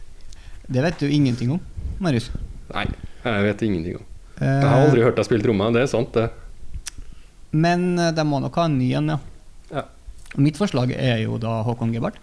[0.71, 1.61] Det vet du ingenting om,
[1.99, 2.31] Marius.
[2.73, 2.87] Nei,
[3.25, 4.07] jeg vet ingenting om.
[4.41, 6.29] Eh, Jeg har aldri hørt deg spille trommer, det er sant, det.
[7.53, 9.19] Men eh, de må nok ha en ny en, ja.
[9.75, 9.85] Ja.
[10.39, 12.19] Mitt forslag er jo da Håkon Gebhardt.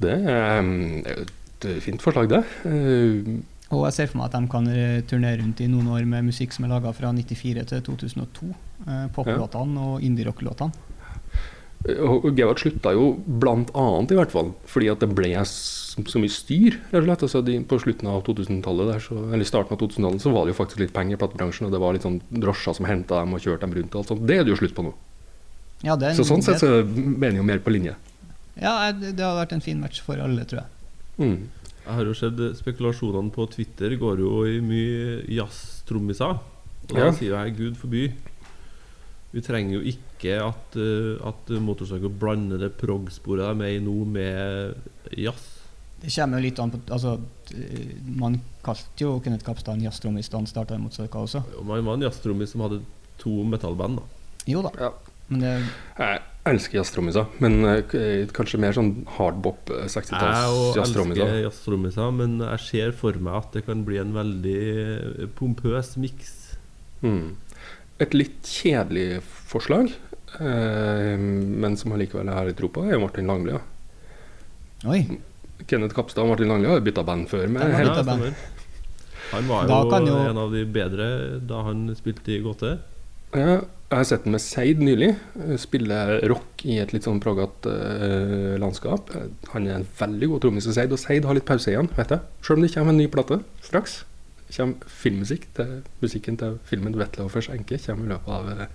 [0.00, 2.42] Det er mm, et fint forslag, det.
[2.68, 3.36] Eh,
[3.74, 6.28] Og jeg ser for meg at de kan eh, turnere rundt i noen år med
[6.28, 8.50] musikk som er laga fra 94 til 2002.
[8.86, 10.84] Poplåtene Poplåtene og indie-rock-låtene.
[11.86, 12.24] Og
[12.58, 13.12] slutta jo
[13.78, 16.76] annet, i hvert fall, fordi at det ble så mye styr.
[16.92, 17.22] rett og slett.
[17.28, 20.80] Altså de, på slutten av 2000-tallet, eller starten av 2000-tallet, så var det jo faktisk
[20.82, 23.60] litt penger i platebransjen, og det var litt sånn drosjer som henta dem og kjørte
[23.68, 24.26] dem rundt og alt sånt.
[24.26, 24.92] Det er det jo slutt på nå.
[25.84, 27.94] Ja, det, er en- Så sånn sett så mener jeg jo mer på linje.
[28.60, 30.68] ja, det, det har vært en fin match for alle, tror jeg.
[31.20, 31.48] Mm.
[31.86, 36.38] Jeg har jo sett eh, spekulasjonene på Twitter går jo i mye jazztrommiser.
[36.88, 37.12] Og da Ja.
[37.12, 38.12] sier jeg gud forby.
[39.32, 43.82] Vi trenger jo ikke at, uh, at Motorpsycho blander det prog-sporet de er med i
[43.84, 44.74] nå, med
[45.12, 45.52] jazz.
[46.00, 47.16] Det kommer jo litt an på altså,
[48.20, 51.42] Man kalte jo Kenneth Kapstad en jazztrommis da han starta i Søka også.
[51.58, 52.82] Og Man var en jazztrommis som hadde
[53.18, 53.96] to metallband.
[53.98, 54.70] da Jo da.
[54.78, 54.92] Ja.
[55.28, 55.52] Men det,
[55.98, 61.24] Jeg elsker jazztrommiser, men eh, kanskje mer sånn hardbop eh, Jeg 60-talls òg jazztrommiser.
[61.24, 65.96] elsker jazztrommiser, men jeg ser for meg at det kan bli en veldig eh, pompøs
[65.98, 66.36] miks.
[67.02, 67.34] Mm.
[68.02, 69.88] Et litt kjedelig forslag,
[70.40, 73.60] eh, men som allikevel er her litt tro på, er Martin Langlia.
[74.86, 75.00] oi.
[75.66, 77.46] Kenneth Kapstad og Martin Langlia har bytta band før.
[77.48, 78.34] Med Ja, helt, band.
[79.32, 82.78] Han var jo, jo- en av de bedre da han spilte i Gåte.
[83.34, 85.16] ja, jeg har sett den med Seid nylig.
[85.58, 89.08] Spille rock i et litt sånn Pragat eh, landskap.
[89.54, 92.08] Han er en veldig god trommis i Seid, og Seid har litt pause igjen, vet
[92.10, 92.20] jeg.
[92.42, 94.04] Selv om det kommer en ny plate straks.
[94.54, 98.68] Kommer filmmusikk til musikken til filmen 'Vettløvers enke' kommer i løpet av eh,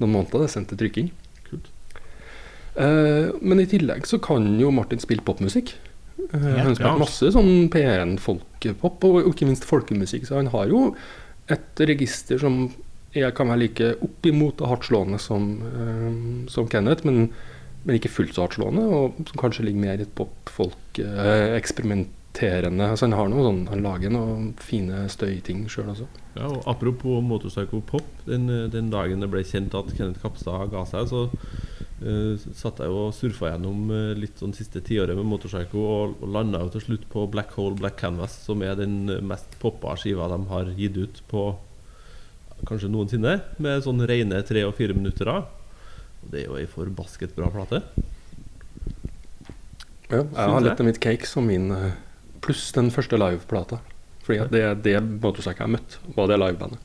[0.00, 0.42] noen måneder.
[0.42, 1.12] Det er sendt til trykking.
[1.46, 1.70] Kult.
[2.72, 5.74] Uh, men i tillegg så kan jo Martin spille popmusikk.
[6.32, 10.26] Eh, han spiller masse sånn P1 folkepop, og, og ikke minst folkemusikk.
[10.26, 10.88] Så han har jo
[11.52, 12.64] et register som
[13.12, 17.28] jeg kan være like oppimot og hardtslående som, uh, som Kenneth, men,
[17.84, 21.02] men ikke fullt så hardtslående, og som kanskje ligger mer i et pop-folk
[22.32, 26.06] eksperimenterende altså Han sånn, han lager noen fine støyting sjøl også.
[26.34, 28.04] Ja, og Apropos Motorpsycho Pop.
[28.26, 32.88] Den, den dagen det ble kjent at Kenneth Kapstad ga seg, så uh, satt jeg
[32.90, 36.86] og surfa gjennom uh, litt sånn siste tiåret med Motorpsycho og, og landa jo til
[36.86, 40.72] slutt på Black Hole Black Canvas, som er den eh, mest poppa skiva de har
[40.78, 41.50] gitt ut på
[42.68, 45.50] kanskje noensinne, med sånn rene tre- og fire minutter av.
[46.22, 47.82] Og Det er jo ei forbasket bra plate.
[50.12, 51.92] Ja, jeg har litt av mitt Cake som min eh,
[52.42, 53.78] Pluss den første liveplata.
[54.26, 56.78] Fordi at det er det motorsykkelen jeg har møtt, var det livebandet.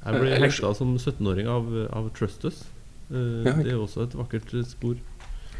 [0.00, 2.62] Jeg ble Eh, hekta som 17-åring av, av Trust Us.
[3.10, 4.96] Eh, Ja, det er også et vakkert spor.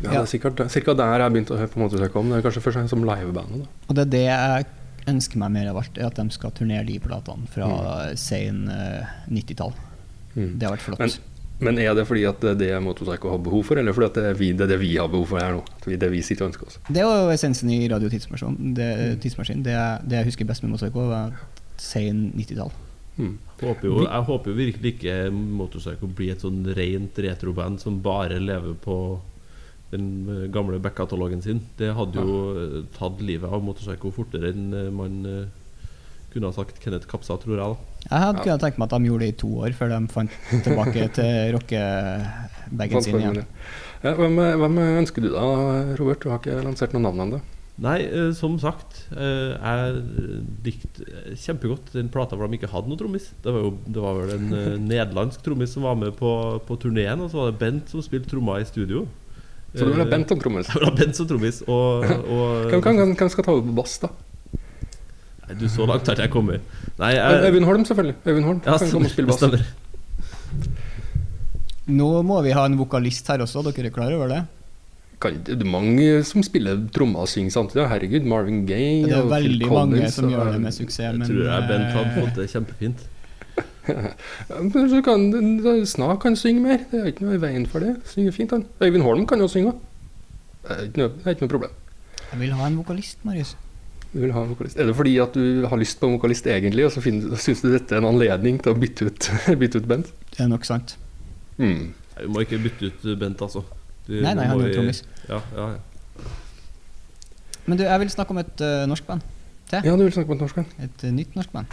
[0.01, 2.17] Ja, det er sikkert cirka der jeg har begynt å høre på motorsykkel.
[2.23, 2.31] om.
[2.31, 3.67] det er kanskje først og fremst som livebandet.
[3.89, 4.67] Og det er det jeg
[5.11, 8.17] ønsker meg mer av alt, er at de skal turnere de platene fra Mm.
[8.17, 9.75] sein eh, 90-tall.
[10.35, 10.99] Det har vært flott.
[10.99, 11.11] Men,
[11.61, 14.15] men er det fordi at det er det Motorpsycho har behov for, eller fordi at
[14.19, 15.65] det er, vi, det er det vi har behov for her nå?
[15.85, 16.79] Det er det vi sitter og ønsker oss?
[16.89, 18.59] Det var jo essensen i Radio Tidsmaskin.
[18.79, 18.91] Det,
[19.25, 19.63] tidsmaskin.
[19.67, 21.35] Det, jeg- det jeg husker best med Motorpsycho, var
[21.81, 22.73] sen 90-tall.
[23.21, 23.35] Mm.
[23.61, 28.39] Håper jo, jeg håper jo virkelig ikke Motorpsycho blir et sånn rent retroband som bare
[28.41, 28.97] lever på
[29.91, 31.61] den eh, gamle back-katalogen sin.
[31.77, 35.19] Det hadde jo eh, tatt livet av Motorpsycho fortere enn eh, man
[36.33, 37.61] kunne ha sagt Kenneth Kapsa, tror jeg.
[37.61, 40.01] da Jeg hadde kunnet tenkt meg at de gjorde det i to år, før de
[40.15, 43.41] fant tilbake til rockebagen sin igjen.
[44.01, 45.47] Ja, hvem, hvem ønsker du da,
[46.01, 46.23] Robert?
[46.23, 47.41] Du har ikke lansert noe navn ennå.
[47.81, 50.01] Nei, eh, som sagt, eh, jeg
[50.67, 51.07] likte
[51.41, 53.31] kjempegodt den plata hvor de ikke hadde noe trommis.
[53.41, 56.33] Det var jo det var vel en eh, nederlandsk trommis som var med på,
[56.69, 59.07] på turneen, og så var det Bent som spilte trommer i studio.
[59.73, 60.69] Så du vil ha Eh, Bent som trommis?
[60.73, 61.63] Jeg vil ha Bent som trommis.
[61.69, 64.13] Og, og Hvem, hvem, hvem skal ta over på bass, da?
[65.59, 66.61] Du, så langt har ikke jeg kommet.
[67.01, 68.17] Nei, jeg, Øyvind Holm, selvfølgelig.
[68.27, 69.41] Øyvind Holm ja, kan komme og spille bass.
[69.41, 69.65] stemmer.
[71.91, 74.41] Nå må vi ha en vokalist her også, dere er klar over det?
[75.21, 77.89] Det er mange som spiller trommer og synger samtidig.
[77.91, 81.29] Herregud, Marvin Gaye Det er veldig mange Collins, som gjør det med suksess, Jeg men
[81.29, 83.09] tror jeg Bent eh, hadde fått det kjempefint.
[84.95, 85.27] Så kan
[85.87, 86.85] Snak kan synge mer.
[86.91, 87.97] Det er ikke noe i veien for det.
[88.09, 88.65] Synger fint, han.
[88.81, 89.83] Øyvind Holm kan jo synge òg.
[90.69, 91.77] Det ikke noe, det er ikke noe problem.
[92.31, 93.57] jeg vil ha en vokalist, Marius.
[94.13, 94.79] Du vil ha en vokalist.
[94.81, 97.69] Er det fordi at du har lyst på en vokalist egentlig, og så syns du
[97.71, 99.29] dette er en anledning til å bytte ut,
[99.61, 100.11] bytte ut Bent?
[100.35, 100.97] Det er nok sant.
[101.61, 101.93] Mm.
[102.19, 103.63] Vi må ikke bytte ut Bent, altså.
[104.09, 105.05] Du- Nei, nei, han er trommis.
[105.29, 106.27] Ja, ja, ja.
[107.69, 109.23] Men du, jeg vil snakke om et uh, norsk band.
[109.71, 109.85] til.
[109.87, 110.75] Ja, du vil snakke om et norsk band?
[110.83, 111.67] Et uh, nytt norsk band.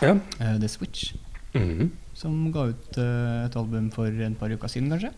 [0.00, 0.14] Ja.
[0.40, 1.10] Uh, The Switch.
[1.52, 1.90] Mhm.
[2.16, 5.10] Som ga ut uh, et album for en par uker siden, kanskje?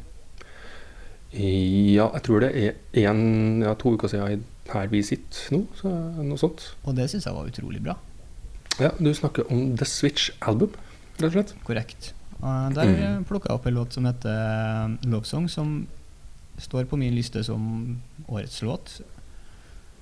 [1.38, 4.42] Ja, jeg tror det er en, ja, to uker siden
[4.74, 5.88] her vi sitter nå, så
[6.22, 6.74] noe sånt.
[6.84, 7.96] Og det syns jeg var utrolig bra.
[8.78, 10.70] Ja, du snakker om The Switch Album,
[11.18, 11.54] rett og slett.
[11.64, 12.12] Korrekt.
[12.40, 13.24] Og der Mm.
[13.26, 15.86] plukka jeg opp en låt som heter eh, Love Song, som
[16.58, 19.00] står på min liste som årets låt.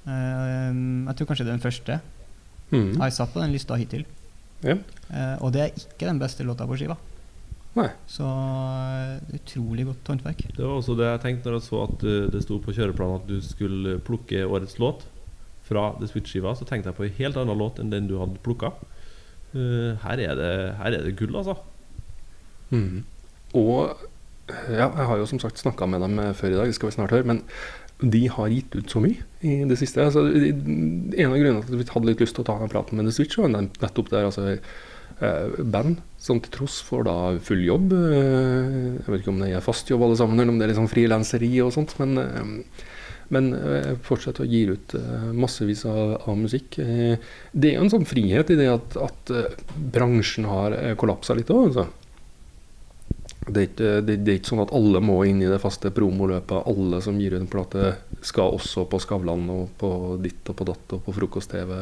[0.07, 0.72] Eh,
[1.07, 2.00] jeg tror kanskje det er den første
[2.72, 2.92] Mm.
[2.92, 4.05] jeg har satt på den lista hittil.
[4.64, 4.74] Ja.
[5.11, 6.96] Eh, og det er ikke den beste låta på skiva.
[7.76, 7.90] Nei.
[8.08, 10.46] Så eh, utrolig godt håndverk.
[10.56, 13.18] Det var også det jeg tenkte når jeg så at uh, det sto på kjøreplanen
[13.20, 15.04] at du skulle plukke årets låt
[15.66, 16.54] fra The Switch-skiva.
[16.56, 18.72] Så tenkte jeg på en helt annen låt enn den du hadde plukka.
[19.52, 21.58] Uh, her, er det- her er det gull, altså.
[22.72, 23.04] Mm.
[23.54, 23.92] Og
[24.70, 26.88] ja, jeg har jo som sagt snakka med dem eh, før i dag, det skal
[26.90, 27.26] vi snart høre.
[27.26, 27.42] Men
[28.00, 30.02] de har gitt ut så mye i det siste.
[30.04, 32.98] Altså, en av grunnene til at vi hadde litt lyst til å ta den praten
[32.98, 34.76] med The Switch, var nettopp der Altså, eh,
[35.18, 39.64] band som til tross for da full jobb eh, Jeg vet ikke om det er
[39.64, 41.94] fast jobb alle sammen, eller om det er sånn frilanseri og sånt.
[42.02, 42.87] Men, eh,
[43.35, 46.81] men eh, fortsetter å gi ut eh, massevis av, av musikk.
[46.83, 47.20] Eh,
[47.52, 49.62] det er jo en sånn frihet i det at, at eh,
[49.94, 51.88] bransjen har eh, kollapsa litt òg, altså.
[53.46, 55.92] Det er, ikke, det, det er ikke sånn at alle må inn i det faste
[55.94, 56.66] promoløpet.
[56.66, 57.92] Alle som gir ut en plate,
[58.26, 61.76] skal også på Skavlan og på ditt og på datt og på frokost-TV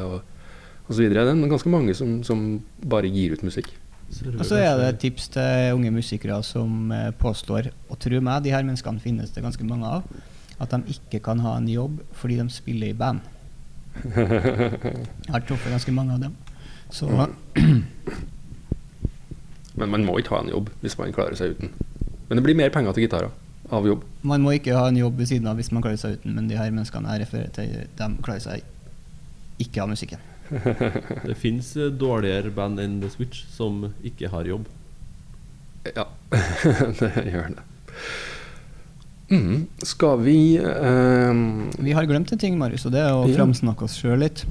[0.88, 1.09] osv.
[1.09, 2.44] Det er ganske mange som, som
[2.85, 3.73] bare gir ut musikk.
[4.38, 8.44] Og så er det et tips til unge musikere som eh, påstår, og tro meg,
[8.44, 10.05] de her menneskene finnes det ganske mange av,
[10.61, 13.25] at de ikke kan ha en jobb fordi de spiller i band.
[14.05, 16.37] Jeg har truffet ganske mange av dem.
[16.90, 17.09] Så
[19.75, 21.73] Men man må ikke ha en jobb hvis man klarer seg uten.
[22.29, 23.33] Men det blir mer penger til gitarer
[23.73, 24.05] av jobb.
[24.23, 26.49] man må ikke ha en jobb ved siden av hvis man klarer seg uten, men
[26.49, 28.62] de her menneskene jeg refererer til, de klarer seg
[29.64, 30.34] ikke av musikken.
[31.28, 34.66] Det fins dårligere band enn The Switch som ikke har jobb.
[35.94, 36.07] Ja,
[37.00, 37.64] det gjør det.
[39.33, 39.64] Mm.
[39.83, 41.70] Skal vi um...
[41.80, 43.38] Vi har glemt en ting, Marius, og det er å Ja.
[43.40, 44.44] framsnakke oss sjøl litt.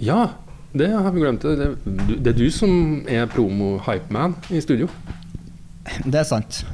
[0.00, 0.30] Ja,
[0.76, 1.44] det har vi glemt.
[1.44, 4.88] Det, det, det er du som er promo-hypeman i studio.
[6.04, 6.64] Det er sant.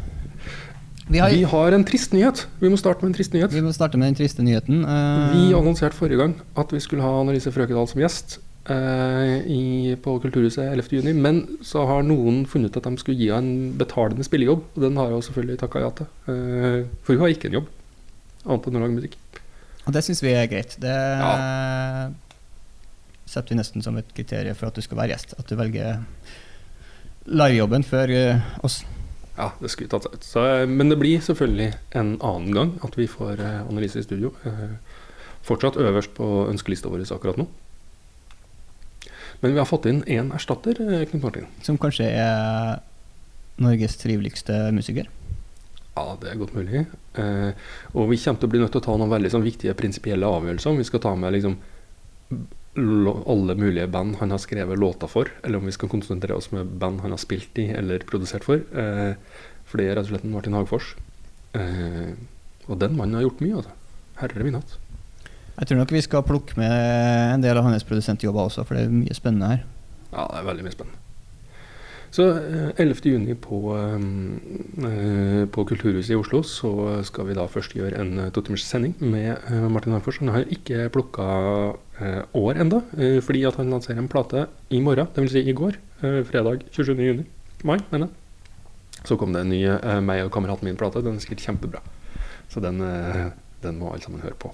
[1.13, 2.47] Vi, har, Vi har en trist nyhet.
[2.63, 3.53] Vi må starte med en trist nyhet.
[3.53, 4.85] vi må starte med den triste nyheten.
[4.87, 8.39] Uh, Vi annonserte forrige gang at vi skulle ha Annelise Frøkedal som gjest
[8.71, 9.63] eh, i,
[10.03, 14.27] på Kulturhuset 11.6, men så har noen funnet at de skulle gi henne en betalende
[14.27, 16.11] spillejobb, og den har hun selvfølgelig takka ja til.
[16.31, 17.71] Eh, for hun har ikke en jobb,
[18.45, 19.19] annet enn å lage musikk.
[19.83, 20.77] Og det syns vi er greit.
[20.79, 20.99] Det
[23.33, 25.35] setter vi nesten som et kriterium for at du skal være gjest.
[25.41, 26.03] At du velger
[27.27, 28.83] livejobben før eh, oss.
[29.37, 30.27] Ja, det skulle tatt seg ut.
[30.27, 34.07] Så, eh, men det blir selvfølgelig en annen gang at vi får eh, Annelise i
[34.07, 34.35] studio.
[35.43, 37.49] Fortsatt øverst på ønskelista vår akkurat nå.
[39.43, 41.47] Men vi har fått inn én erstatter, eh, Knut Martin.
[41.67, 42.81] Som kanskje er
[43.63, 45.11] Norges triveligste musiker.
[45.93, 46.87] Ja, det er godt mulig.
[47.21, 47.53] Eh,
[47.93, 50.25] og vi kommer til å bli nødt til å ta noen veldig sånn, viktige prinsipielle
[50.25, 50.71] avgjørelser.
[50.71, 51.59] Om vi skal ta med liksom
[52.73, 56.71] alle mulige band han har skrevet låter for, eller om vi skal konsentrere oss med
[56.81, 58.63] band han har spilt i eller produsert for.
[58.73, 59.13] Eh,
[59.69, 60.95] for det er rett og slett Martin Hagfors.
[61.53, 62.15] Eh,
[62.69, 63.77] og den mannen har gjort mye, altså.
[64.23, 64.79] Herre min hatt.
[65.59, 66.73] Jeg tror nok vi skal plukke med
[67.37, 69.65] en del av hans produsentjobber også, for det er mye spennende her.
[70.13, 70.99] Ja, det er veldig mye spennende.
[72.13, 72.99] Så eh, 11.
[73.09, 74.03] juni på, eh,
[74.85, 76.73] eh, på Kulturhuset i Oslo så
[77.09, 80.19] skal vi da først gjøre en eh, totimers sending med eh, Martin Harfors.
[80.21, 81.25] Han har ikke plukka
[82.03, 84.45] eh, år enda, eh, fordi at han lanserer en plate
[84.77, 85.33] i morgen, dvs.
[85.39, 85.79] Si i går.
[86.03, 86.93] eh, fredag 27.
[87.01, 87.25] juni.
[87.65, 88.19] Mai, mener jeg.
[89.09, 91.01] Så kom det en ny eh, meg og kameraten min-plate.
[91.05, 91.81] Den er sikkert kjempebra.
[92.53, 93.31] Så den, eh,
[93.65, 94.53] den må alle sammen høre på.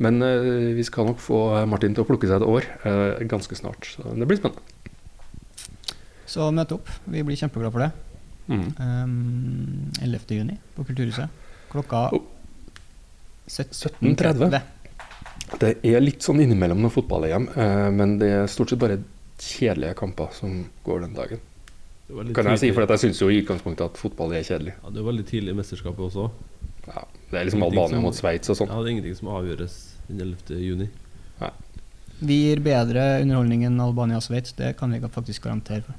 [0.00, 3.56] Men eh, vi skal nok få Martin til å plukke seg et år eh, ganske
[3.58, 3.88] snart.
[3.96, 4.64] Så det blir spennende.
[6.30, 6.88] Så møt opp.
[7.10, 7.90] Vi blir kjempeglade for det.
[8.50, 8.66] Mm.
[8.80, 10.34] Um, 11.
[10.40, 11.28] juni på Kulturhuset.
[11.70, 12.22] Klokka Oh.
[13.50, 14.60] 17.30.
[15.58, 19.00] Det er litt sånn innimellom noen fotball-EM, eh, men det er stort sett bare
[19.40, 21.42] kjedelige kamper som går den dagen.
[22.34, 24.76] Kan jeg si, for jeg syns jo i utgangspunktet at fotball er kjedelig.
[24.78, 26.28] Ja, det er veldig tidlig i mesterskapet også.
[26.86, 28.70] Ja, det er liksom Albania mot Sveits og sånn.
[28.70, 29.76] Ja, det er ingenting som avgjøres
[30.10, 30.60] den 11.
[30.60, 30.90] juni.
[32.20, 35.96] Vi gir bedre underholdning enn Albania og Sveits, det kan vi faktisk garantere for.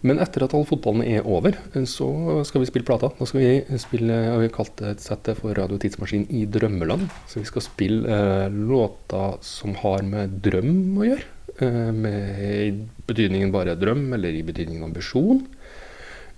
[0.00, 2.08] Men etter at all fotballen er over, så
[2.48, 3.10] skal vi spille plata.
[3.18, 7.04] Da skal vi spille, vi har kalt et sett for Radio Tidsmaskin i drømmeland.
[7.28, 11.26] Så vi skal spille eh, låter som har med drøm å gjøre.
[11.60, 12.70] Eh, med i
[13.10, 15.44] betydningen bare drøm, eller i betydningen ambisjon.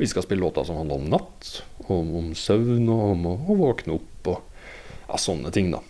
[0.01, 1.53] Vi skal spille låter som handler om natt,
[1.87, 4.43] om, om søvn og om å, å våkne opp og
[5.07, 5.85] ja, sånne ting, da.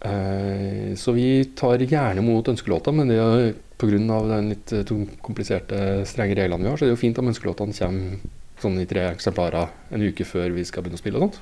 [0.00, 3.98] Eh, så vi tar gjerne mot ønskelåter, men det er pga.
[3.98, 7.74] de litt eh, kompliserte, strenge reglene vi har, så er det jo fint om ønskelåtene
[7.78, 8.18] kommer
[8.58, 11.40] sånn i tre eksemplarer en uke før vi skal begynne å spille og sånt.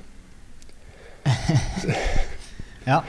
[2.87, 3.01] Ja.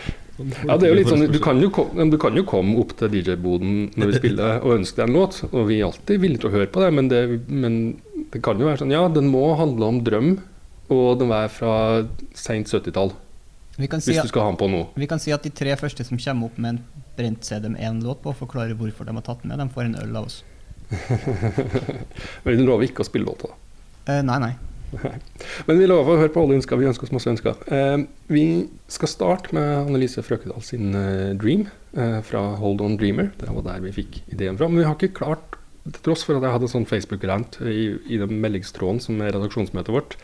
[0.67, 2.97] Ja, det er jo litt sånn, Du kan jo, kom, du kan jo komme opp
[2.99, 6.43] til DJ-boden når vi spiller og ønske deg en låt, og vi er alltid villige
[6.43, 7.79] til å høre på det, men det, men
[8.33, 10.33] det kan jo være sånn Ja, den må handle om drøm,
[10.95, 11.75] og den er fra
[12.39, 13.28] seint 70-tall, Vi kan, si
[13.79, 14.81] hvis du skal ha den på nå.
[14.99, 17.83] vi kan si at de tre første som kommer opp med en brent CD med
[17.83, 20.31] én låt på, forklarer hvorfor de har tatt den med, de får en øl av
[20.31, 20.43] oss.
[22.45, 23.53] Men du lover ikke å spille låta.
[24.09, 24.55] Eh, nei, nei.
[25.69, 26.81] Men vi lover å høre på alle ønsker.
[26.81, 27.59] Vi ønsker oss masse ønsker.
[27.75, 27.99] Eh,
[28.33, 28.47] vi
[28.91, 33.31] skal starte med Annelise Frøkedal sin uh, Dream eh, fra Hold On Dreamer.
[33.39, 34.71] Det var der vi fikk ideen fra.
[34.71, 35.58] Men vi har ikke klart,
[35.95, 39.95] til tross for at jeg hadde sånn Facebook-rant i, i den meldingstråden som er redaksjonsmøtet
[39.95, 40.17] vårt,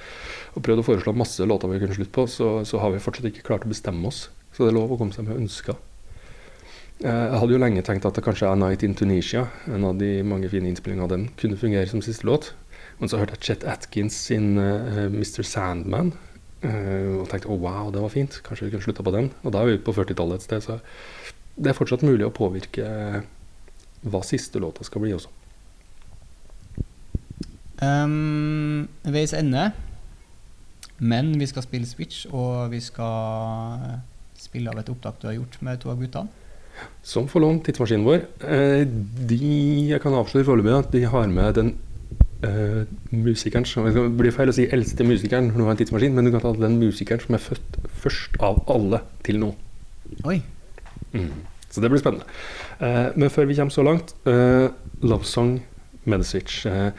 [0.54, 3.30] og prøvd å foreslå masse låter vi kunne slutte på, så, så har vi fortsatt
[3.30, 4.28] ikke klart å bestemme oss.
[4.54, 5.78] Så det er lov å komme seg med ønsker.
[7.02, 9.98] Eh, Jeg hadde jo lenge tenkt at det kanskje er 'Night in Tunisia', en av
[9.98, 12.52] de mange fine innspillingene av den, kunne fungere som siste låt.
[13.00, 15.42] Men så hørte jeg Chet Atkins sin uh, 'Mr.
[15.42, 16.14] Sandman',
[16.62, 19.32] uh, og tenkte 'Å, wow, det var fint', kanskje vi kunne slutta på den.
[19.42, 20.78] Og da er vi ute på 40-tallet et sted, så
[21.56, 23.20] det er fortsatt mulig å påvirke eh,
[24.10, 25.30] hva siste låta skal bli også.
[27.82, 29.70] Um, veis ende.
[30.98, 33.98] Men vi skal spille Switch, og vi skal
[34.38, 36.30] spille av et opptak du har gjort med to av guttene.
[37.06, 38.22] Som får lånt tidsmaskinen vår.
[38.42, 38.84] Eh,
[39.30, 39.40] de,
[39.90, 41.74] jeg kan avsløre foreløpig at de har med den
[42.44, 42.82] uh,
[43.14, 46.26] musikeren som Det blir feil å si eldste musikeren når du har en tidsmaskin, men
[46.26, 49.52] du kan ta den musikeren som er født først av alle til nå.
[50.26, 50.40] Oi.
[51.14, 51.30] Mm.
[51.70, 52.26] Så det blir spennende.
[52.82, 54.66] Uh, men før vi kommer så langt, uh,
[55.02, 55.56] Love Song
[56.04, 56.66] med The Switch.
[56.66, 56.90] Eh,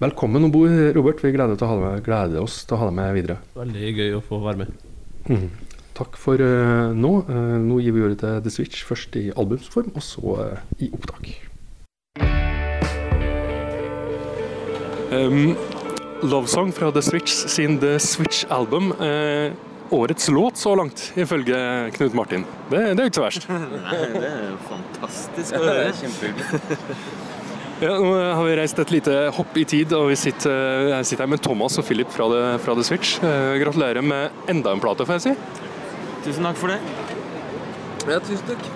[0.00, 1.20] velkommen om bord, Robert.
[1.24, 3.36] Vi gleder, til å ha deg med, gleder oss til å ha deg med videre.
[3.58, 4.72] Veldig gøy å få være med.
[5.28, 5.48] Mm.
[5.98, 7.12] Takk for uh, nå.
[7.28, 10.88] Uh, nå gir vi ordet til The Switch, først i albumsform, og så uh, i
[10.96, 11.32] opptak.
[15.10, 15.56] Um,
[16.22, 18.92] Love Song fra The Switch sin The Switch Album.
[19.00, 19.52] Eh,
[19.90, 22.44] årets låt så langt, ifølge Knut Martin.
[22.70, 23.48] Det, det er jo ikke så verst.
[23.50, 25.90] Nei, det er jo fantastisk å høre.
[26.00, 27.29] Kjempehyggelig.
[27.80, 31.24] Ja, nå har vi reist et lite hopp i tid, og vi sitter, jeg sitter
[31.24, 33.14] her med Thomas og Philip fra The, fra The Switch.
[33.24, 35.62] Eh, gratulerer med enda en plate, får jeg si.
[36.26, 36.76] Tusen takk for det.
[38.04, 38.68] Ja, tusen takk.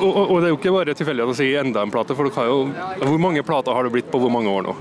[0.00, 2.28] Og, og, og det er jo ikke bare tilfeldig å si enda en plate, for
[2.28, 4.76] dere har jo Hvor mange plater har det blitt på hvor mange år nå?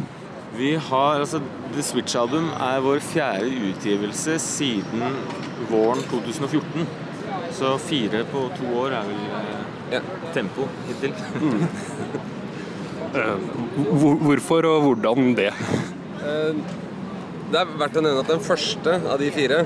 [0.59, 1.39] Vi har, altså
[1.71, 5.15] The Switch-album er vår fjerde utgivelse siden
[5.71, 6.91] våren 2014.
[7.55, 9.58] Så fire på to år er vel eh,
[9.91, 10.01] Ja.
[10.33, 11.13] tempo hittil.
[11.41, 11.63] Mm.
[13.99, 15.49] hvor, hvorfor og hvordan det?
[16.21, 16.59] Eh,
[17.49, 19.63] Det er verdt å nevne at den første av de fire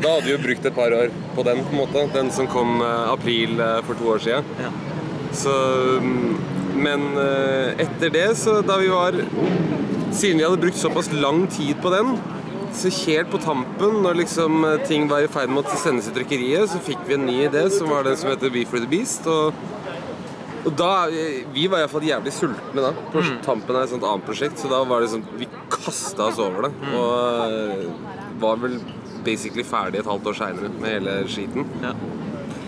[0.00, 2.06] Da hadde vi jo brukt et par år på den, på en måte.
[2.14, 4.48] Den som kom eh, april for to år siden.
[4.62, 4.70] Ja.
[5.36, 5.52] Så
[6.00, 6.36] mm,
[6.82, 7.04] Men
[7.80, 9.16] etter det, så da vi var
[10.12, 12.16] Siden vi hadde brukt såpass lang tid på den,
[12.76, 16.14] så helt på tampen, når liksom eh, ting var i ferd med å sendes i
[16.16, 18.88] trykkeriet, så fikk vi en ny idé, som var den som heter Be for the
[18.90, 19.28] Beast.
[19.30, 19.52] Og,
[20.62, 24.26] og da eh, Vi var iallfall jævlig sultne da, på tampen av et sånt annet
[24.28, 26.74] prosjekt, så da var det sånn Vi kasta oss over det.
[26.96, 27.14] Og
[27.46, 27.86] eh,
[28.42, 28.80] var vel
[29.22, 31.68] basically ferdig et halvt år seinere med hele skiten.
[31.84, 31.94] Ja.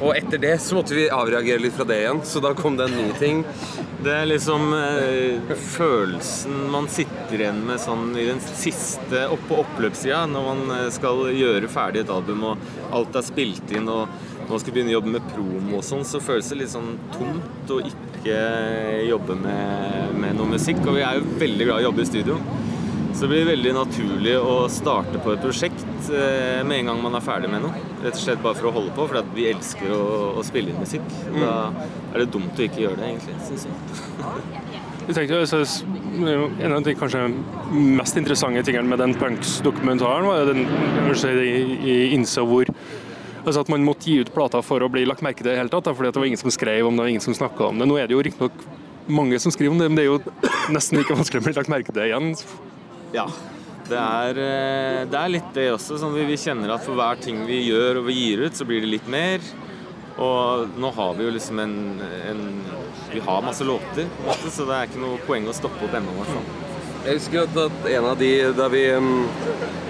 [0.05, 2.90] Og etter det så måtte vi avreagere litt fra det igjen, så da kom det
[2.90, 3.40] en ny ting.
[4.05, 9.62] Det er liksom eh, følelsen man sitter igjen med sånn i den siste opp på
[9.62, 14.13] oppløpssida, når man eh, skal gjøre ferdig et album og alt er spilt inn og
[14.44, 17.73] man skal begynne å jobbe med promo og sånn, så føles det litt sånn tomt
[17.73, 18.37] å ikke
[19.09, 20.85] jobbe med, med noe musikk.
[20.85, 22.37] Og vi er jo veldig glad i å jobbe i studio.
[23.15, 27.15] Så det blir veldig naturlig å starte på et prosjekt eh, med en gang man
[27.15, 27.83] er ferdig med noe.
[28.02, 30.00] Rett og slett bare for å holde på, for vi elsker å,
[30.40, 31.06] å spille inn musikk.
[31.31, 31.52] Da
[32.10, 34.75] er det dumt å ikke gjøre det, egentlig, syns jeg.
[35.04, 35.87] Jeg tenkte, altså,
[36.65, 37.23] En av de kanskje
[37.71, 40.67] mest interessante tingene med den punks-dokumentaren, var den
[41.15, 42.71] si, i, i innså hvor
[43.44, 45.58] altså At man måtte gi ut plater for å bli lagt merke til i det
[45.60, 45.90] hele tatt.
[45.92, 47.87] Fordi det var ingen som skrev om det, og ingen som snakka om det.
[47.90, 48.65] Nå er det jo riktignok
[49.06, 51.71] mange som skriver om det, men det er jo nesten ikke vanskelig å bli lagt
[51.71, 52.33] merke til igjen.
[53.15, 53.29] Ja.
[53.85, 55.98] Det er, eh, det er litt det også.
[56.00, 58.67] Sånn vi, vi kjenner at for hver ting vi gjør og vi gir ut, så
[58.69, 59.44] blir det litt mer.
[60.15, 61.75] Og nå har vi jo liksom en,
[62.31, 62.42] en
[63.10, 66.15] Vi har masse låter, måte, så det er ikke noe poeng å stoppe opp ennå.
[66.27, 66.46] fall.
[67.04, 67.58] Jeg husker at,
[67.92, 69.27] en av de da vi um,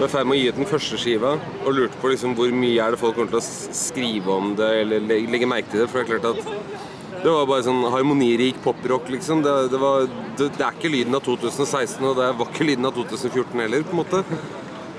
[0.01, 2.53] var i ferd med å gi ut den første skiva, og lurte på liksom hvor
[2.53, 5.89] mye er det folk kommer til å skrive om det, eller legge merke til det.
[5.93, 6.94] For det er klart at
[7.25, 9.41] det var bare sånn harmonirik poprock, liksom.
[9.45, 10.05] Det, det, var,
[10.37, 13.87] det, det er ikke lyden av 2016, og det var ikke lyden av 2014 heller,
[13.89, 14.21] på en måte.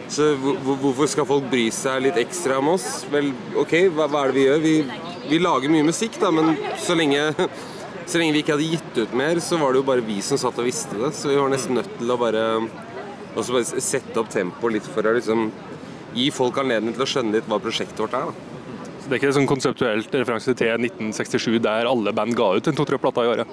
[0.10, 3.06] Så hvor- hvor- hvorfor skal folk bry seg litt ekstra om oss?
[3.14, 4.60] Vel, OK, hva, hva er det vi gjør?
[4.66, 4.76] Vi,
[5.30, 7.24] vi lager mye musikk, da, men så lenge
[8.06, 10.38] så lenge vi ikke hadde gitt ut mer, så var det jo bare vi som
[10.38, 11.10] satt og visste det.
[11.18, 12.44] Så vi var nesten nødt til å bare,
[13.36, 15.48] bare sette opp tempoet litt for å liksom
[16.14, 18.30] gi folk anledning til å skjønne litt hva prosjektet vårt er.
[18.30, 18.55] da.
[19.06, 22.98] Det er ikke sånn konseptuelt referanse til 1967 der alle band ga ut en to-tre
[22.98, 23.52] plater i året.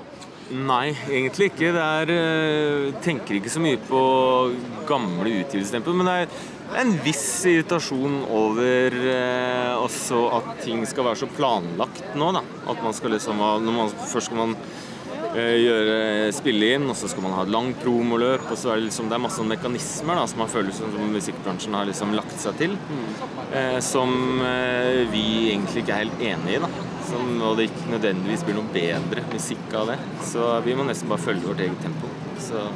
[0.52, 1.72] Nei, egentlig ikke.
[1.72, 4.00] Det er eh, Tenker ikke så mye på
[4.88, 11.20] gamle utgivelsestempo, men det er en viss irritasjon over eh, også at ting skal være
[11.20, 12.42] så planlagt nå, da.
[12.72, 14.56] At man skal liksom når man, Først skal man
[15.36, 18.88] gjøre, spille inn, og så skal man ha et langt promoløp, og så er det
[18.90, 22.58] liksom Det er masse mekanismer da, som man føler som musikkbransjen har liksom lagt seg
[22.60, 22.76] til,
[23.52, 24.12] eh, som
[24.44, 26.72] eh, vi egentlig ikke er helt enig i, da.
[27.08, 29.98] Som, og det ikke nødvendigvis blir noe bedre musikk av det.
[30.32, 32.12] Så vi må nesten bare følge vårt eget tempo.
[32.40, 32.68] Så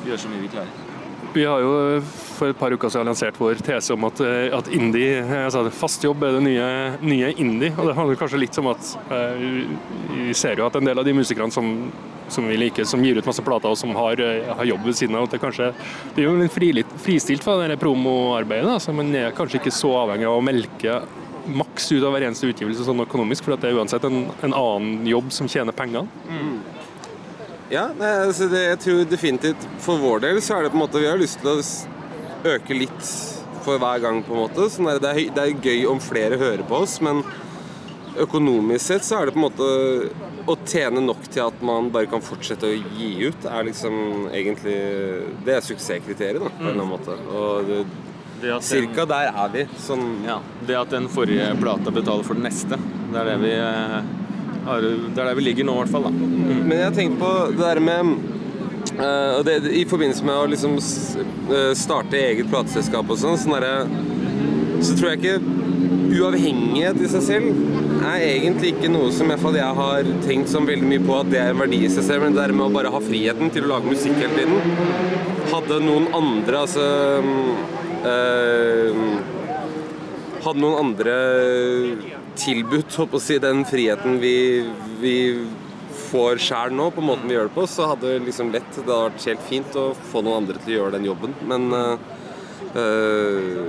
[0.00, 0.89] vi gjør så mye vi klarer.
[1.32, 4.48] Vi har jo eh, for et par uker siden lansert vår tese om at, eh,
[4.56, 6.70] at indie, eh, altså fast jobb er det nye,
[7.06, 7.70] nye indie.
[7.76, 8.94] Og det handler kanskje litt om at
[10.10, 11.70] vi ser jo at en del av de musikerne som,
[12.30, 14.18] som vi liker, som gir ut masse plater og som har,
[14.58, 15.70] har jobb ved siden av, at det kanskje
[16.16, 16.72] det er jo litt fri,
[17.04, 18.66] fristilt fra det promoarbeidet.
[18.66, 21.00] da, så Man er kanskje ikke så avhengig av å melke
[21.50, 25.06] maks ut av hver eneste utgivelse sånn økonomisk, for det er uansett en, en annen
[25.08, 26.10] jobb som tjener pengene.
[27.70, 30.98] Ja, altså det, jeg tror definitivt for vår del så er det på en måte
[31.02, 31.60] Vi har lyst til å
[32.50, 33.10] øke litt
[33.60, 34.66] for hver gang, på en måte.
[34.72, 37.20] Sånn der, det, er, det er gøy om flere hører på oss, men
[38.20, 39.66] økonomisk sett så er det på en måte
[40.50, 43.98] å tjene nok til at man bare kan fortsette å gi ut, er liksom
[44.32, 44.78] egentlig
[45.46, 47.18] Det er suksesskriteriet, da, på en eller annen måte.
[47.28, 47.82] Og det,
[48.42, 49.66] den- cirka der er vi.
[49.84, 52.80] Sånn Ja, det at den forrige plata betaler for den neste,
[53.12, 54.00] det er det vi, eh,
[54.64, 56.08] det er der vi ligger nå, i hvert fall.
[56.08, 56.12] da.
[56.12, 58.12] Men jeg har tenkt på det der med
[59.00, 64.08] uh, det, I forbindelse med å liksom eh, starte eget plateselskap og sånn, sånn
[64.80, 65.58] så tror jeg ikke
[66.20, 71.02] uavhengighet i seg selv er egentlig ikke noe som jeg har tenkt sånn veldig mye
[71.04, 72.92] på at det er en verdi i seg selv, men det der med å bare
[72.92, 74.56] ha friheten til å lage musikk hele tiden.
[75.50, 76.86] Hadde noen andre altså
[78.08, 79.04] eh,
[80.40, 81.16] Hadde noen andre
[82.40, 84.36] tilbudt håper å si, den friheten vi,
[85.02, 85.16] vi
[86.10, 88.84] får sjæl nå, på måten vi gjør det på, så hadde det liksom lett Det
[88.86, 91.34] hadde vært helt fint å få noen andre til å gjøre den jobben.
[91.50, 92.12] Men uh,
[92.74, 93.60] eh,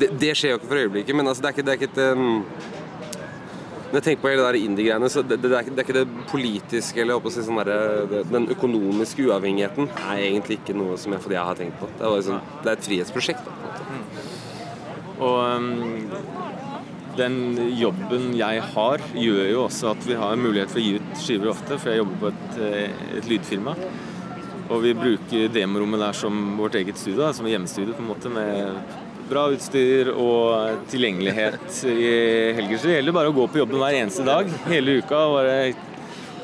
[0.00, 1.16] det, det skjer jo ikke for øyeblikket.
[1.18, 2.44] Men altså, det er ikke, det er ikke et um,
[3.90, 5.96] når jeg tenker på hele der indie-greiene, så det, det, er ikke, det er ikke
[5.96, 7.70] det politiske eller si, sånn der,
[8.06, 11.88] det, Den økonomiske uavhengigheten er egentlig ikke noe som jeg, fordi jeg har tenkt på.
[11.98, 13.48] Det er, sånn, det er et frihetsprosjekt.
[13.48, 13.56] Da,
[13.90, 14.28] måte.
[15.26, 16.59] Og um,
[17.18, 17.36] den
[17.78, 21.52] jobben jeg har, gjør jo også at vi har mulighet for å gi ut skiver
[21.52, 23.76] ofte, for jeg jobber på et, eh, et lydfirma.
[24.70, 28.76] Og vi bruker demorommet der som vårt eget studio, som hjemmestudio på en måte, med
[29.30, 32.10] bra utstyr og tilgjengelighet i
[32.58, 32.78] helger.
[32.78, 35.24] Så det gjelder bare å gå på jobben hver eneste dag, hele uka.
[35.34, 35.56] Bare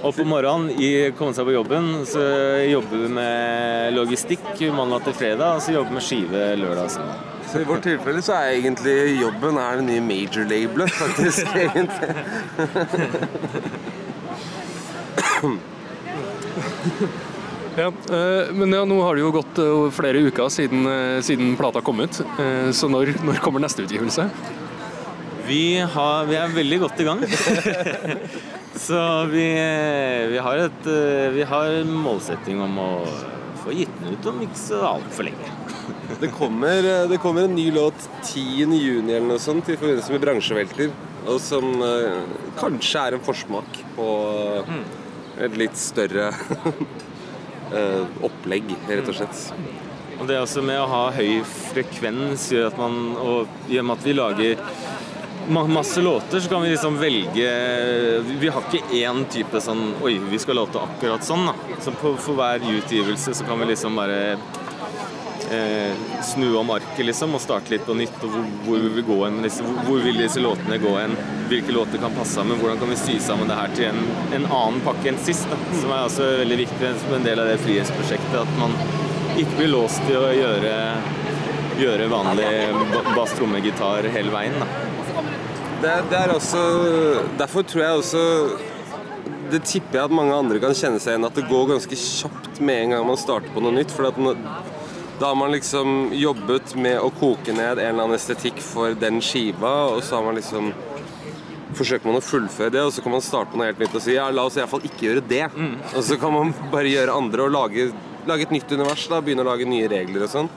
[0.07, 1.93] opp om morgenen, komme seg på jobben.
[2.07, 2.27] Så
[2.71, 6.95] jobber vi med logistikk mandag til fredag, og så jobber vi med skive lørdag og
[6.99, 7.36] søndag.
[7.47, 11.47] Så i vårt tilfelle så er egentlig jobben er det nye major-labelet, faktisk.
[11.67, 12.11] egentlig.
[17.77, 21.57] Ja, eh, men ja, nå har det jo gått eh, flere uker siden, eh, siden
[21.61, 22.23] plata kom ut.
[22.41, 24.31] Eh, så når, når kommer neste utgivelse?
[25.47, 27.21] Vi, har, vi er veldig godt i gang.
[28.77, 28.99] Så
[29.31, 29.45] vi,
[30.31, 30.89] vi, har et,
[31.33, 32.91] vi har en målsetting om å
[33.63, 35.56] få gitt den ut om ikke så altfor lenge.
[36.21, 38.73] Det kommer, det kommer en ny låt 10.
[38.73, 40.95] juni eller noe sånt i forbindelse med bransjevelter.
[41.27, 42.23] Og som eh,
[42.57, 44.07] kanskje er en forsmak på
[45.45, 46.31] et litt større
[47.77, 49.43] eh, opplegg, rett og slett.
[50.17, 54.07] Og det er også med å ha høy frekvens gjør at man Og med at
[54.07, 54.63] vi lager
[55.53, 57.51] masse låter, så kan vi liksom velge
[58.41, 61.77] Vi har ikke én type sånn Oi, vi skal låte akkurat sånn, da.
[61.85, 64.39] Så på, for hver utgivelse så kan vi liksom bare
[65.53, 65.95] eh,
[66.25, 68.17] snu om arket liksom, og starte litt på nytt.
[68.23, 71.17] og Hvor, hvor vil vi gå hen Liksom, hvor, hvor vil disse låtene gå hen?
[71.51, 72.59] Hvilke låter kan passe sammen?
[72.61, 74.01] Hvordan kan vi sy sammen det her til en,
[74.41, 75.47] en annen pakke enn sist?
[75.53, 78.39] Da, som er også veldig viktig som en del av det frihetsprosjektet.
[78.43, 78.75] At man
[79.37, 80.77] ikke blir låst til å gjøre,
[81.79, 82.51] gjøre vanlig
[83.17, 84.57] bass, tromme, gitar hele veien.
[84.63, 84.71] Da.
[85.83, 86.61] Det, det er også
[87.37, 88.21] Derfor tror jeg også
[89.53, 92.63] Det tipper jeg at mange andre kan kjenne seg igjen at det går ganske kjapt
[92.65, 93.93] med en gang man starter på noe nytt.
[93.93, 94.33] For at nå-
[95.21, 99.23] da har man liksom jobbet med å koke ned en eller annen estetikk for den
[99.25, 100.73] skiva, og så har man liksom
[101.77, 104.05] forsøker man å fullføre det, og så kan man starte på noe helt nytt og
[104.05, 105.43] si ja, la oss i hvert fall ikke gjøre det.
[105.93, 107.89] Og så kan man bare gjøre andre og lage,
[108.29, 110.51] lage et nytt univers, da, begynne å lage nye regler og sånn.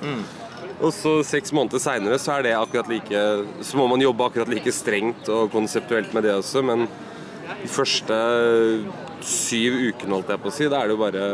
[0.80, 3.24] Og så seks måneder seinere så er det akkurat like
[3.68, 6.86] Så må man jobbe akkurat like strengt og konseptuelt med det også, men
[7.50, 8.16] de første
[9.26, 11.26] syv ukene, holdt jeg på å si, da er det jo bare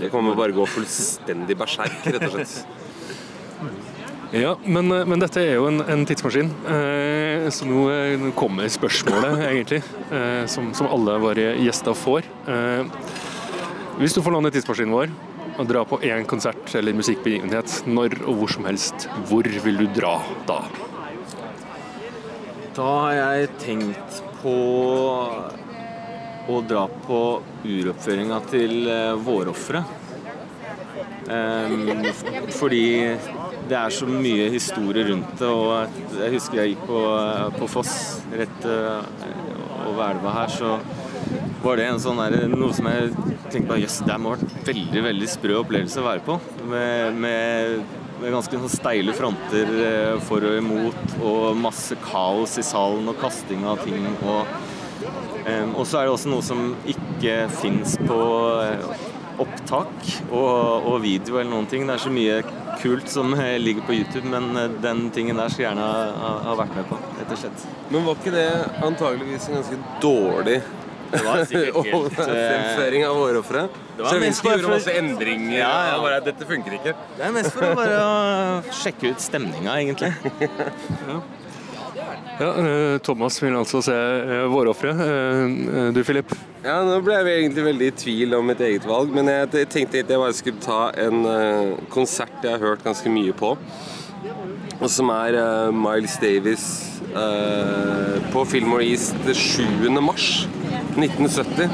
[0.00, 2.60] Det kommer bare gå fullstendig berserk, rett og slett.
[4.28, 8.34] Ja, men, eh, men dette er jo en, en tidsmaskin, eh, så nå eh, nå
[8.36, 9.78] kommer spørsmålet, egentlig,
[10.12, 12.28] eh, som, som alle våre gjester får.
[12.44, 12.90] Eh,
[14.02, 15.14] hvis du får låne tidsmaskinen vår
[15.58, 19.88] og dra på én konsert eller musikkbegivenhet, når og hvor som helst, hvor vil du
[19.96, 20.60] dra da?
[22.76, 24.52] Da har jeg tenkt på
[26.48, 27.22] å dra på
[27.64, 29.84] uroppføringa til eh, Vårofre.
[32.56, 32.84] Fordi
[33.68, 37.02] det er så mye historie rundt det, og jeg husker jeg gikk på,
[37.58, 37.92] på Foss
[38.32, 39.18] rett eh,
[39.88, 40.78] over elva her, så
[41.62, 43.12] var det en sånn der, noe som jeg
[43.50, 46.38] tenkte på, jøss, det må ha vært veldig, veldig sprø opplevelse å være på.
[46.70, 47.82] Med, med,
[48.22, 53.20] med ganske sånn steile fronter eh, for og imot, og masse kaos i salen og
[53.20, 54.06] kasting av ting.
[54.22, 54.58] Og,
[55.74, 58.18] og så er det også noe som ikke fins på
[58.62, 59.04] eh,
[59.42, 59.92] opptak
[60.28, 61.86] og, og video eller noen ting.
[61.86, 62.40] Det er så mye
[62.82, 66.56] kult som eh, ligger på YouTube, men eh, den tingen der skulle gjerne ha, ha,
[66.58, 67.64] vært med på, rett og slett.
[67.92, 68.50] Men var ikke det
[68.90, 70.58] antageligvis en ganske dårlig
[71.08, 73.64] Det var sikkert helt, fremføring av vårofre?
[73.96, 75.56] Det var mest Stravinskij gjorde masse endringer.
[75.56, 75.96] Ja, ja.
[76.04, 76.94] Bare, Dette funker ikke.
[77.16, 80.12] Det er mest for å bare sjekke ut stemninga, egentlig.
[81.08, 81.22] Ja,
[82.46, 84.92] eh, Thomas vil altså se eh, Vårofre.
[84.94, 86.32] Eh, du, Filip?
[86.62, 90.02] Ja, Nå ble jeg egentlig veldig i tvil om mitt eget valg, men jeg tenkte
[90.02, 91.22] at jeg bare skulle ta en
[91.92, 93.54] konsert jeg har hørt ganske mye på.
[94.78, 95.38] Og som er
[95.74, 96.66] Miles Davis
[98.34, 99.88] på Fillmore East 7.
[100.02, 100.46] mars
[100.98, 101.70] 1970.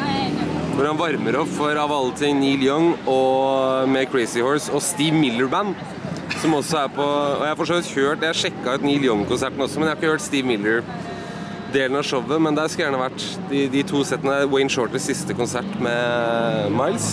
[0.74, 4.82] Hvor han varmer opp for av alle ting Neil Young og med Crazy Horse og
[4.84, 5.76] Steve Miller Band.
[6.44, 9.80] Som også er på Og jeg har for hørt Jeg sjekka ut Neil Young-konserten også,
[9.80, 10.82] men jeg har ikke hørt Steve Miller
[11.74, 14.44] delen av showet, men der skulle gjerne vært de, de to settene.
[14.46, 17.08] Wayne Shorters siste konsert med Miles.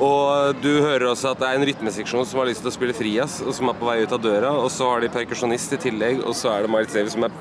[0.00, 2.96] Og du hører også at det er en rytmeseksjon som har lyst til å spille
[2.96, 4.54] frijazz, og som er på vei ut av døra.
[4.62, 7.36] Og så har de perkusjonist i tillegg, og så er det Miles Davis som er,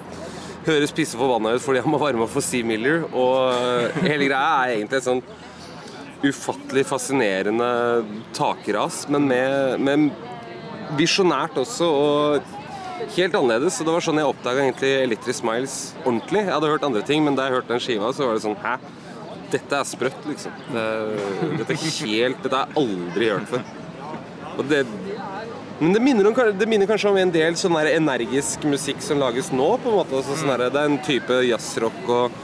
[0.68, 3.08] høres pisse forbanna ut fordi han må varme opp for Steve Miller.
[3.16, 5.24] Og hele greia er egentlig et sånn
[6.24, 7.72] ufattelig fascinerende
[8.36, 10.33] takras, men med, med
[11.00, 11.88] visjonært også.
[11.90, 12.60] og
[13.16, 13.80] helt annerledes.
[13.80, 16.44] Og det var sånn jeg oppdaga egentlig Electric Smiles ordentlig.
[16.44, 18.60] Jeg hadde hørt andre ting, men da jeg hørte den skiva, så var det sånn
[18.64, 18.78] Hæ?
[19.54, 20.54] Dette er sprøtt, liksom.
[20.74, 20.84] Det,
[21.60, 23.68] dette er helt Dette har jeg aldri hørt før.
[24.54, 24.86] Og det
[25.80, 29.20] men det minner, om, det minner kanskje om en del sånn der energisk musikk som
[29.20, 29.66] lages nå.
[29.82, 30.16] på en måte.
[30.16, 32.38] Altså, sånn der, det er en type jazzrock og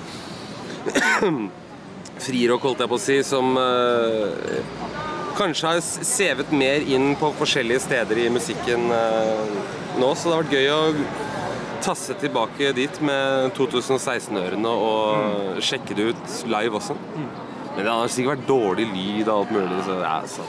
[2.26, 5.09] frirock, holdt jeg på å si, som eh,
[5.40, 9.60] kanskje har sevet mer inn på forskjellige steder i musikken eh,
[10.00, 10.14] nå.
[10.16, 10.82] Så det har vært gøy å
[11.84, 16.98] tasse tilbake dit med 2016-ørene og sjekke det ut live også.
[17.76, 19.80] Men det har sikkert vært dårlig lyd og alt mulig.
[19.88, 20.48] Så, ja, så.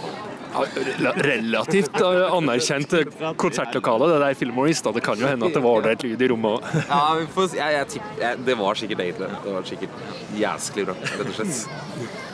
[1.23, 4.89] Relativt eh, anerkjent eh, konsertlokale, det der Fillmore East.
[4.97, 6.81] Det kan jo hende at det var ålreit lyd i rommet òg.
[6.91, 9.45] Ja, jeg, jeg jeg, det var sikkert egentlig det.
[9.47, 12.27] Det var sikkert jæsklig bra, rett og slett.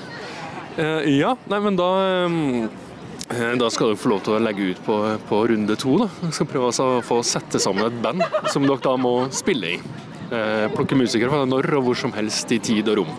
[0.77, 4.83] Eh, ja, nei, men da eh, Da skal du få lov til å legge ut
[4.85, 4.97] på,
[5.29, 5.97] på runde to.
[6.05, 6.09] da.
[6.27, 9.77] Jeg skal prøve altså å få sette sammen et band som dere da må spille
[9.77, 9.81] i.
[10.27, 13.17] Eh, plukke musikere fra når og hvor som helst i tid og rom.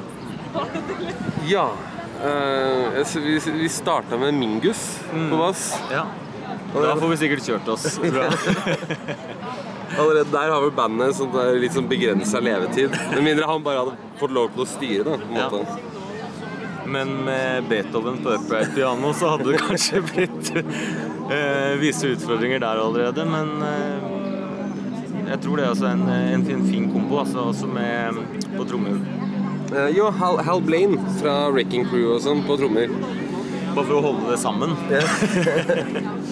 [1.48, 1.70] Ja.
[2.22, 5.72] eh, vi, vi starta med Mingus på bass.
[5.94, 6.06] Ja.
[6.78, 7.88] Da får vi sikkert kjørt oss.
[8.04, 8.34] tror.
[9.98, 12.94] Allerede der har vi bandet sånn det litt sånn begrensa levetid.
[13.16, 15.16] Med mindre han bare hadde fått lov til å styre da.
[15.18, 15.97] på en Ja.
[16.88, 22.84] Men med Beethoven på upright piano så hadde det kanskje blitt eh, visse utfordringer der
[22.84, 23.26] allerede.
[23.28, 24.08] Men eh,
[25.28, 28.22] jeg tror det er altså en, en fin, fin kombo, altså, også med
[28.56, 29.02] på trommer.
[29.68, 32.92] Uh, jo, Hal, Hal Blaine fra Wrecking Crew og sånn på trommer.
[33.76, 34.78] Bare for å holde det sammen.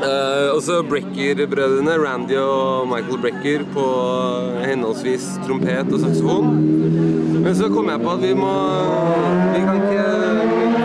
[0.00, 3.84] Eh, og så Brecker-brødrene, Randy og Michael Brecker, på
[4.64, 6.46] henholdsvis trompet og saksofon.
[7.44, 8.52] Men så kom jeg på at vi må
[9.54, 10.04] Vi kan ikke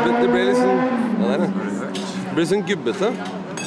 [0.05, 0.79] Det- ble litt sånn
[1.21, 1.47] Ja, der, ja.
[1.47, 3.11] Det ble litt sånn gubbete.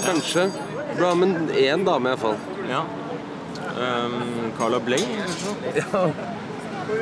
[0.04, 0.50] Kanskje.
[0.98, 2.36] Bra, men én dame iallfall.
[2.68, 2.82] Ja.
[3.78, 4.98] Um, Carla Bley,
[5.38, 6.12] sånn?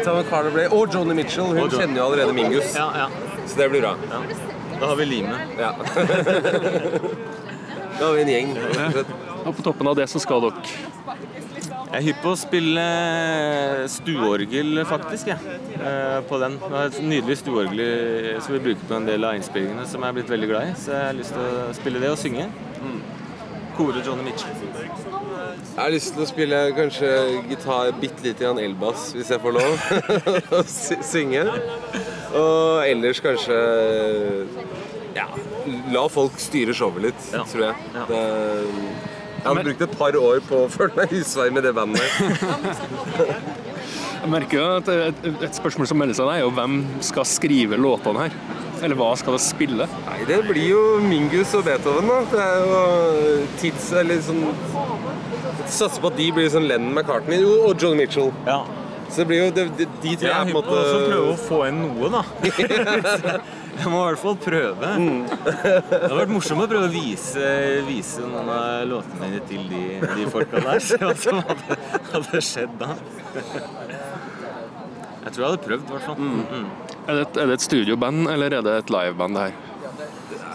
[0.05, 1.45] Ta med Carla Bley og Joni Mitchell.
[1.47, 1.70] Hun John.
[1.70, 2.74] Kjenner jo allerede Mingus.
[2.76, 3.09] Ja, ja.
[3.47, 3.95] Så det blir bra.
[4.11, 4.20] ja.
[4.80, 5.41] Da har vi limet.
[5.59, 5.72] Ja.
[7.99, 8.53] da har vi en gjeng.
[8.57, 9.05] Ja.
[9.47, 10.62] og på toppen av det så skal dere
[11.86, 12.84] Jeg er hypp på å spille
[13.88, 15.30] stueorgel, faktisk.
[15.30, 15.61] jeg.
[15.78, 16.59] Eh, på den.
[16.61, 20.12] Det er et nydelig stueorgel som vi bruker på en del av innspillingene, som jeg
[20.12, 20.74] er blitt veldig glad i.
[20.82, 22.49] Så jeg har lyst til å spille det og synge.
[23.76, 24.53] Kore Johnny Mitchell.
[25.76, 27.09] Jeg har lyst til å spille kanskje
[27.51, 29.90] gitar bitte lite grann elbass, hvis jeg får lov.
[30.57, 30.70] Og
[31.05, 31.42] synge.
[32.36, 33.59] Og ellers kanskje
[35.17, 35.27] Ja,
[35.95, 37.43] la folk styre showet litt, Ja.
[37.49, 37.91] tror jeg.
[37.95, 38.05] Ja.
[38.11, 38.23] Det,
[39.37, 42.03] jeg hadde brukt et par år på å føle meg husvei med det bandet.
[44.17, 47.77] Jeg merker jo at et, et spørsmål som melder seg, er jo hvem skal skrive
[47.79, 48.33] låtene her?
[48.83, 49.87] Eller hva skal det spille?
[50.07, 52.17] Nei, det blir jo Mingus og Beethoven, da.
[52.33, 52.81] Det er jo
[53.61, 53.87] tids...
[54.01, 54.43] Eller sånn
[55.67, 58.33] Satser på at de blir sånn Lennon McCartney og John Mitchell.
[58.49, 58.59] Ja.
[59.12, 60.99] Så det blir jo de, de, de tre ja, er på en måte Og så
[61.07, 62.23] prøve å få inn noe, da.
[63.77, 64.91] Jeg må i hvert fall prøve.
[64.97, 67.51] Det hadde vært morsomt å prøve å vise,
[67.87, 70.83] vise noen av låtene mine til de, de folka der.
[70.87, 71.79] Se hva som hadde,
[72.12, 72.97] hadde skjedd da.
[75.27, 76.20] Jeg tror jeg hadde prøvd, i hvert fall.
[76.20, 76.66] Mm.
[77.07, 79.64] Er det, et, er det et studioband, eller er det et liveband det her?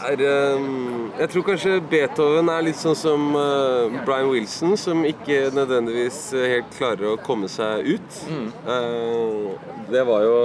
[0.07, 5.51] er, ehm, Jeg tror kanskje Beethoven er litt sånn som eh, Brian Wilson, som ikke
[5.53, 8.21] nødvendigvis eh, helt klarer å komme seg ut.
[8.31, 10.37] Eh, det var jo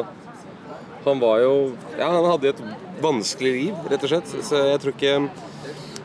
[1.07, 1.53] Han var jo
[1.99, 2.63] Ja, han hadde et
[3.03, 4.33] vanskelig liv, rett og slett.
[4.47, 5.19] Så jeg tror ikke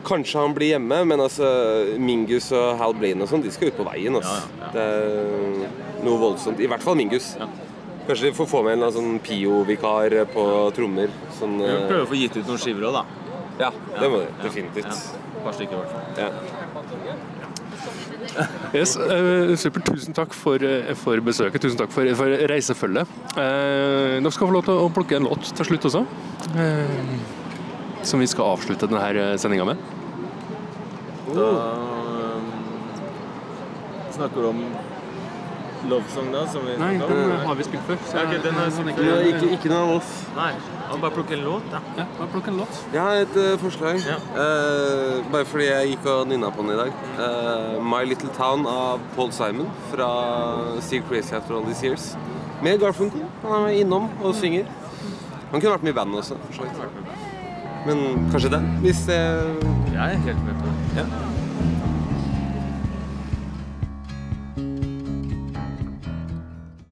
[0.02, 1.46] Kanskje han blir hjemme, men altså
[2.02, 4.16] Mingus og Hal Blaine og sånn, de skal ut på veien.
[4.18, 4.64] Altså.
[4.74, 6.58] Det er noe voldsomt.
[6.58, 7.36] I hvert fall Mingus.
[8.08, 11.14] Kanskje de får få med en sånn Pio-vikar på trommer.
[11.38, 13.38] Sånn, må eh, prøve å få gitt ut noen skiver òg, da.
[13.62, 14.32] ja, det må de.
[14.42, 14.90] Definitivt.
[14.90, 15.22] Ja.
[15.30, 16.61] Et par stykker, i hvert fall.
[18.72, 19.82] Yes, uh, super.
[19.86, 21.62] Tusen takk for, eh, for besøket.
[21.62, 23.10] Tusen takk for, for reisefølget.
[23.36, 26.04] Uh, dere skal få lov til å plukke en låt til slutt også.
[26.56, 27.12] Uh,
[28.06, 29.84] som vi skal avslutte denne sendinga med.
[31.32, 31.48] Da
[32.36, 32.48] um,
[34.16, 34.64] snakker du om
[35.90, 36.46] Love Song, da?
[36.50, 38.00] Som vi Nei, den har vi spilt før.
[38.12, 40.12] Ja, okay, den ikke ikke, ikke noe av oss.
[40.36, 40.52] Nei.
[40.92, 41.80] Han bare plukke en låt, da.
[41.96, 42.80] Ja, bare plukke en låt.
[42.92, 44.02] Jeg har et uh, forslag.
[44.04, 44.18] Ja.
[44.36, 46.92] Uh, bare fordi jeg gikk og nynna på den i dag.
[47.16, 50.10] Uh, My Little Town av Paul Simon fra
[50.84, 52.06] Steel Crazy After All These Years.
[52.62, 53.24] Med Garfunkel.
[53.48, 54.68] Han er innom og synger.
[55.50, 56.40] Han kunne vært med i bandet også.
[56.46, 57.20] for så vidt.
[57.86, 59.18] Men kanskje den, hvis det
[59.92, 61.02] Jeg er helt med på det.
[61.02, 61.31] ja.